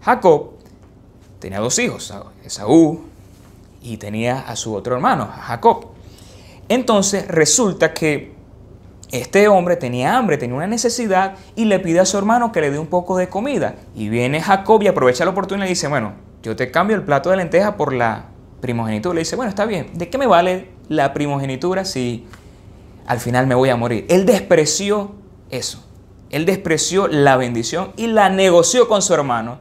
Jacob 0.00 0.52
tenía 1.40 1.60
dos 1.60 1.78
hijos, 1.78 2.14
Esaú 2.44 3.02
y 3.82 3.98
tenía 3.98 4.40
a 4.40 4.56
su 4.56 4.74
otro 4.74 4.94
hermano, 4.94 5.28
Jacob. 5.30 5.88
Entonces 6.70 7.28
resulta 7.28 7.92
que 7.92 8.37
este 9.10 9.48
hombre 9.48 9.76
tenía 9.76 10.16
hambre, 10.16 10.36
tenía 10.36 10.56
una 10.56 10.66
necesidad 10.66 11.36
y 11.56 11.64
le 11.64 11.78
pide 11.78 12.00
a 12.00 12.04
su 12.04 12.18
hermano 12.18 12.52
que 12.52 12.60
le 12.60 12.70
dé 12.70 12.78
un 12.78 12.88
poco 12.88 13.16
de 13.16 13.28
comida. 13.28 13.76
Y 13.94 14.08
viene 14.08 14.40
Jacob 14.40 14.82
y 14.82 14.88
aprovecha 14.88 15.24
la 15.24 15.30
oportunidad 15.30 15.66
y 15.66 15.70
dice, 15.70 15.88
bueno, 15.88 16.12
yo 16.42 16.56
te 16.56 16.70
cambio 16.70 16.96
el 16.96 17.02
plato 17.02 17.30
de 17.30 17.36
lenteja 17.36 17.76
por 17.76 17.92
la 17.92 18.26
primogenitura. 18.60 19.14
Le 19.14 19.20
dice, 19.20 19.36
bueno, 19.36 19.48
está 19.48 19.64
bien, 19.64 19.90
¿de 19.94 20.10
qué 20.10 20.18
me 20.18 20.26
vale 20.26 20.68
la 20.88 21.14
primogenitura 21.14 21.84
si 21.84 22.26
al 23.06 23.20
final 23.20 23.46
me 23.46 23.54
voy 23.54 23.70
a 23.70 23.76
morir? 23.76 24.04
Él 24.08 24.26
despreció 24.26 25.12
eso. 25.50 25.84
Él 26.30 26.44
despreció 26.44 27.08
la 27.08 27.38
bendición 27.38 27.92
y 27.96 28.08
la 28.08 28.28
negoció 28.28 28.88
con 28.88 29.00
su 29.00 29.14
hermano. 29.14 29.58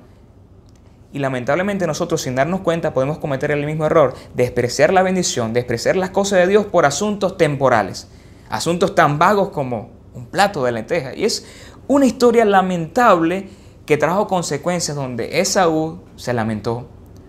Y 1.13 1.19
lamentablemente 1.19 1.87
nosotros 1.87 2.21
sin 2.21 2.35
darnos 2.35 2.59
cuenta 2.59 2.93
podemos 2.93 3.17
cometer 3.17 3.51
el 3.51 3.65
mismo 3.65 3.85
error, 3.85 4.13
despreciar 4.33 4.91
la 4.91 5.03
bendición, 5.03 5.53
despreciar 5.53 5.95
las 5.95 6.09
cosas 6.09 6.39
de 6.39 6.47
Dios 6.47 6.65
por 6.65 6.85
asuntos 6.85 7.37
temporales 7.37 8.09
asuntos 8.49 8.95
tan 8.95 9.19
vagos 9.19 9.49
como 9.49 9.91
un 10.13 10.27
plato 10.27 10.63
de 10.63 10.71
lentejas. 10.71 11.15
Y 11.15 11.25
es 11.25 11.45
una 11.87 12.05
historia 12.05 12.45
lamentable 12.45 13.49
que 13.85 13.97
trajo 13.97 14.27
consecuencias 14.27 14.95
donde 14.95 15.39
Esaú 15.39 15.99
se 16.15 16.33
lamentó 16.33 16.87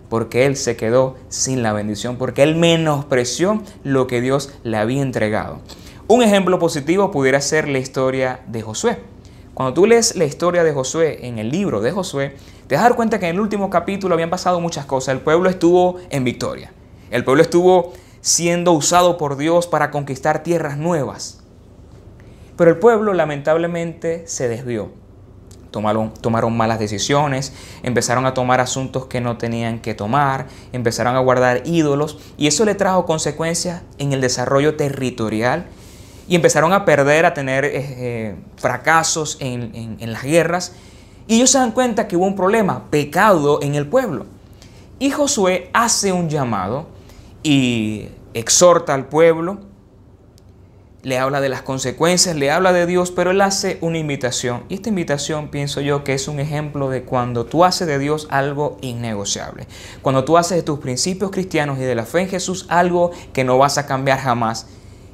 porque 0.09 0.45
él 0.45 0.57
se 0.57 0.75
quedó 0.75 1.15
sin 1.29 1.63
la 1.63 1.71
bendición, 1.71 2.17
porque 2.17 2.43
él 2.43 2.55
menospreció 2.55 3.61
lo 3.83 4.07
que 4.07 4.21
Dios 4.21 4.51
le 4.63 4.77
había 4.77 5.01
entregado. 5.01 5.59
Un 6.07 6.23
ejemplo 6.23 6.57
positivo 6.57 7.11
pudiera 7.11 7.39
ser 7.39 7.67
la 7.69 7.77
historia 7.77 8.41
de 8.47 8.63
Josué. 8.63 8.97
Cuando 9.53 9.75
tú 9.75 9.85
lees 9.85 10.15
la 10.15 10.25
historia 10.25 10.63
de 10.63 10.73
Josué 10.73 11.27
en 11.27 11.37
el 11.37 11.51
libro 11.51 11.81
de 11.81 11.91
Josué, 11.91 12.35
te 12.67 12.75
das 12.75 12.91
cuenta 12.93 13.19
que 13.19 13.27
en 13.27 13.35
el 13.35 13.41
último 13.41 13.69
capítulo 13.69 14.15
habían 14.15 14.29
pasado 14.29 14.59
muchas 14.59 14.85
cosas. 14.85 15.13
El 15.13 15.21
pueblo 15.21 15.49
estuvo 15.49 15.97
en 16.09 16.23
victoria. 16.23 16.71
El 17.11 17.23
pueblo 17.23 17.43
estuvo 17.43 17.93
siendo 18.21 18.73
usado 18.73 19.17
por 19.17 19.37
Dios 19.37 19.67
para 19.67 19.91
conquistar 19.91 20.43
tierras 20.43 20.77
nuevas. 20.77 21.39
Pero 22.57 22.71
el 22.71 22.77
pueblo 22.77 23.13
lamentablemente 23.13 24.27
se 24.27 24.47
desvió. 24.49 24.91
Tomaron, 25.71 26.13
tomaron, 26.15 26.57
malas 26.57 26.79
decisiones, 26.79 27.53
empezaron 27.83 28.25
a 28.25 28.33
tomar 28.33 28.59
asuntos 28.59 29.05
que 29.05 29.21
no 29.21 29.37
tenían 29.37 29.79
que 29.79 29.93
tomar, 29.93 30.47
empezaron 30.73 31.15
a 31.15 31.19
guardar 31.19 31.61
ídolos 31.65 32.17
y 32.37 32.47
eso 32.47 32.65
le 32.65 32.73
trajo 32.73 33.05
consecuencias 33.05 33.83
en 33.99 34.11
el 34.11 34.19
desarrollo 34.19 34.75
territorial 34.75 35.67
y 36.27 36.35
empezaron 36.35 36.73
a 36.73 36.85
perder, 36.85 37.27
a 37.27 37.35
tener 37.35 37.65
eh, 37.65 37.71
eh, 37.75 38.35
fracasos 38.57 39.37
en, 39.39 39.97
en 39.99 40.11
las 40.11 40.23
guerras 40.23 40.73
y 41.27 41.35
ellos 41.35 41.51
se 41.51 41.59
dan 41.59 41.71
cuenta 41.71 42.07
que 42.07 42.17
hubo 42.17 42.25
un 42.25 42.35
problema, 42.35 42.85
pecado 42.89 43.61
en 43.61 43.75
el 43.75 43.85
pueblo. 43.85 44.25
Y 44.97 45.11
Josué 45.11 45.69
hace 45.73 46.11
un 46.11 46.27
llamado 46.27 46.87
y 47.43 48.09
exhorta 48.33 48.93
al 48.93 49.07
pueblo, 49.07 49.59
le 51.01 51.17
habla 51.17 51.39
de 51.39 51.47
las 51.47 51.61
consecuencias, 51.61 52.35
le 52.35 52.51
habla 52.51 52.73
de 52.73 52.85
Dios, 52.85 53.11
pero 53.11 53.31
él 53.31 53.39
hace 53.39 53.77
una 53.81 53.97
invitación. 53.97 54.63
Y 54.67 54.75
esta 54.75 54.89
invitación 54.89 55.49
pienso 55.49 55.79
yo 55.79 56.03
que 56.03 56.13
es 56.13 56.27
un 56.27 56.39
ejemplo 56.39 56.89
de 56.89 57.03
cuando 57.03 57.45
tú 57.45 57.63
haces 57.63 57.87
de 57.87 57.99
Dios 57.99 58.27
algo 58.29 58.77
innegociable. 58.81 59.67
Cuando 60.01 60.25
tú 60.25 60.37
haces 60.37 60.57
de 60.57 60.63
tus 60.63 60.79
principios 60.79 61.31
cristianos 61.31 61.77
y 61.79 61.83
de 61.83 61.95
la 61.95 62.05
fe 62.05 62.21
en 62.21 62.29
Jesús 62.29 62.65
algo 62.67 63.11
que 63.31 63.45
no 63.45 63.57
vas 63.57 63.77
a 63.77 63.85
cambiar 63.85 64.19
jamás. 64.19 64.67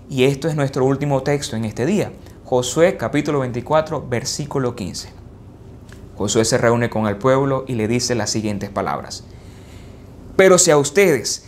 Y 0.10 0.24
esto 0.24 0.48
es 0.48 0.56
nuestro 0.56 0.86
último 0.86 1.22
texto 1.22 1.56
en 1.56 1.66
este 1.66 1.86
día. 1.86 2.12
Josué 2.46 2.98
capítulo 2.98 3.40
24, 3.40 4.08
versículo 4.08 4.76
15. 4.76 5.10
Josué 6.18 6.46
se 6.46 6.58
reúne 6.58 6.90
con 6.90 7.06
el 7.08 7.18
pueblo 7.18 7.66
y 7.68 7.74
le 7.74 7.88
dice 7.88 8.16
las 8.16 8.32
siguientes 8.32 8.70
palabras. 8.70 9.24
Pero 10.36 10.58
si 10.58 10.72
a 10.72 10.78
ustedes 10.78 11.46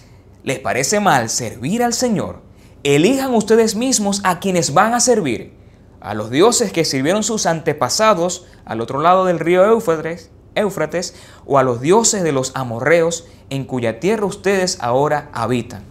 les 0.47 0.59
parece 0.59 1.01
mal 1.01 1.29
servir 1.29 1.83
al 1.83 1.91
Señor, 1.91 2.39
elijan 2.83 3.35
ustedes 3.35 3.75
mismos 3.75 4.21
a 4.23 4.39
quienes 4.39 4.73
van 4.73 4.93
a 4.93 5.01
servir, 5.01 5.51
a 5.99 6.13
los 6.13 6.29
dioses 6.29 6.71
que 6.71 6.85
sirvieron 6.85 7.21
sus 7.21 7.45
antepasados 7.45 8.45
al 8.63 8.79
otro 8.79 9.01
lado 9.01 9.25
del 9.25 9.39
río 9.39 9.65
Éufrates, 9.65 10.31
Éufrates 10.55 11.15
o 11.45 11.57
a 11.57 11.63
los 11.63 11.81
dioses 11.81 12.23
de 12.23 12.31
los 12.31 12.53
amorreos 12.55 13.27
en 13.49 13.65
cuya 13.65 13.99
tierra 13.99 14.25
ustedes 14.25 14.77
ahora 14.79 15.29
habitan. 15.33 15.83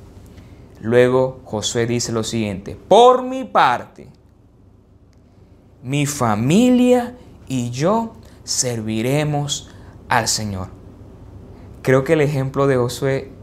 Luego 0.81 1.43
Josué 1.45 1.85
dice 1.87 2.11
lo 2.13 2.25
siguiente, 2.25 2.79
por 2.89 3.25
mi 3.25 3.45
parte, 3.45 4.09
mi 5.83 6.07
familia 6.07 7.15
y 7.47 7.69
yo 7.73 8.15
serviremos 8.45 9.69
al 10.09 10.29
Señor. 10.29 10.69
Creo 11.83 12.05
que 12.05 12.15
el 12.15 12.23
ejemplo 12.23 12.67
de 12.67 12.77
Josué 12.77 13.36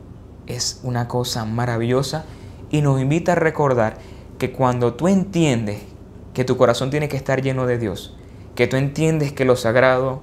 es 0.47 0.79
una 0.83 1.07
cosa 1.07 1.45
maravillosa 1.45 2.25
y 2.69 2.81
nos 2.81 3.01
invita 3.01 3.33
a 3.33 3.35
recordar 3.35 3.97
que 4.37 4.51
cuando 4.51 4.93
tú 4.93 5.07
entiendes 5.07 5.81
que 6.33 6.43
tu 6.43 6.57
corazón 6.57 6.89
tiene 6.89 7.07
que 7.07 7.17
estar 7.17 7.41
lleno 7.41 7.65
de 7.65 7.77
Dios, 7.77 8.15
que 8.55 8.67
tú 8.67 8.77
entiendes 8.77 9.31
que 9.31 9.45
lo 9.45 9.55
sagrado 9.55 10.21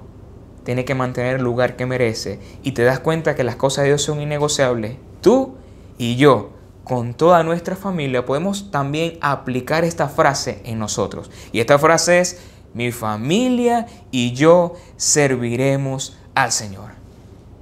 tiene 0.63 0.85
que 0.85 0.95
mantener 0.95 1.37
el 1.37 1.43
lugar 1.43 1.75
que 1.75 1.85
merece 1.85 2.39
y 2.63 2.73
te 2.73 2.83
das 2.83 2.99
cuenta 2.99 3.35
que 3.35 3.43
las 3.43 3.55
cosas 3.55 3.83
de 3.83 3.89
Dios 3.89 4.01
son 4.01 4.21
innegociables, 4.21 4.97
tú 5.21 5.55
y 5.97 6.17
yo, 6.17 6.51
con 6.83 7.13
toda 7.13 7.43
nuestra 7.43 7.75
familia, 7.75 8.25
podemos 8.25 8.71
también 8.71 9.17
aplicar 9.21 9.85
esta 9.85 10.09
frase 10.09 10.61
en 10.65 10.79
nosotros. 10.79 11.31
Y 11.51 11.59
esta 11.59 11.79
frase 11.79 12.19
es, 12.19 12.41
mi 12.73 12.91
familia 12.91 13.87
y 14.11 14.31
yo 14.31 14.75
serviremos 14.97 16.17
al 16.35 16.51
Señor. 16.51 16.91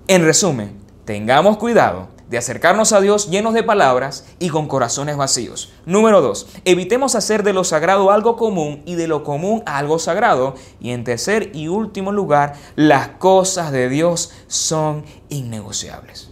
En 0.08 0.24
resumen, 0.24 0.78
tengamos 1.06 1.58
cuidado 1.58 2.08
de 2.30 2.38
acercarnos 2.38 2.94
a 2.94 3.02
Dios 3.02 3.30
llenos 3.30 3.54
de 3.54 3.64
palabras 3.64 4.26
y 4.38 4.50
con 4.50 4.68
corazones 4.68 5.18
vacíos. 5.18 5.72
Número 5.86 6.22
2. 6.22 6.48
Evitemos 6.66 7.16
hacer 7.16 7.44
de 7.44 7.54
lo 7.54 7.64
sagrado 7.64 8.12
algo 8.12 8.36
común 8.36 8.84
y 8.86 8.96
de 8.96 9.08
lo 9.08 9.24
común 9.24 9.64
algo 9.66 10.00
sagrado. 10.00 10.56
Y 10.80 10.92
en 10.92 11.04
tercer 11.04 11.52
y 11.54 11.68
último 11.68 12.12
lugar, 12.12 12.54
las 12.76 13.10
cosas 13.10 13.72
de 13.72 13.90
Dios 13.90 14.32
son 14.48 15.04
innegociables. 15.30 16.30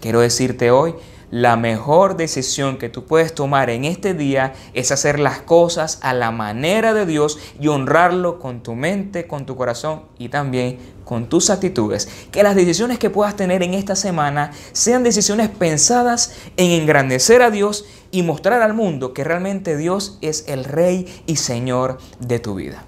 Quiero 0.00 0.20
decirte 0.20 0.70
hoy, 0.70 0.94
la 1.32 1.56
mejor 1.56 2.18
decisión 2.18 2.76
que 2.76 2.90
tú 2.90 3.06
puedes 3.06 3.34
tomar 3.34 3.70
en 3.70 3.86
este 3.86 4.12
día 4.12 4.52
es 4.74 4.92
hacer 4.92 5.18
las 5.18 5.40
cosas 5.40 5.98
a 6.02 6.12
la 6.12 6.30
manera 6.30 6.92
de 6.92 7.06
Dios 7.06 7.38
y 7.58 7.68
honrarlo 7.68 8.38
con 8.38 8.62
tu 8.62 8.74
mente, 8.74 9.26
con 9.26 9.46
tu 9.46 9.56
corazón 9.56 10.02
y 10.18 10.28
también 10.28 10.76
con 11.06 11.30
tus 11.30 11.48
actitudes. 11.48 12.06
Que 12.30 12.42
las 12.42 12.54
decisiones 12.54 12.98
que 12.98 13.08
puedas 13.08 13.34
tener 13.34 13.62
en 13.62 13.72
esta 13.72 13.96
semana 13.96 14.50
sean 14.72 15.04
decisiones 15.04 15.48
pensadas 15.48 16.34
en 16.58 16.70
engrandecer 16.70 17.40
a 17.40 17.50
Dios 17.50 17.86
y 18.10 18.22
mostrar 18.22 18.60
al 18.60 18.74
mundo 18.74 19.14
que 19.14 19.24
realmente 19.24 19.78
Dios 19.78 20.18
es 20.20 20.44
el 20.48 20.64
Rey 20.64 21.22
y 21.26 21.36
Señor 21.36 21.96
de 22.20 22.40
tu 22.40 22.56
vida. 22.56 22.84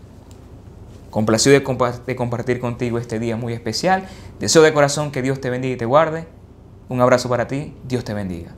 Complacido 1.08 1.58
de, 1.58 1.92
de 2.06 2.16
compartir 2.16 2.60
contigo 2.60 2.98
este 2.98 3.18
día 3.18 3.38
muy 3.38 3.54
especial. 3.54 4.06
Deseo 4.38 4.60
de 4.60 4.74
corazón 4.74 5.12
que 5.12 5.22
Dios 5.22 5.40
te 5.40 5.48
bendiga 5.48 5.72
y 5.72 5.78
te 5.78 5.86
guarde. 5.86 6.26
Un 6.88 7.00
abrazo 7.00 7.28
para 7.28 7.46
ti. 7.46 7.74
Dios 7.84 8.04
te 8.04 8.14
bendiga. 8.14 8.54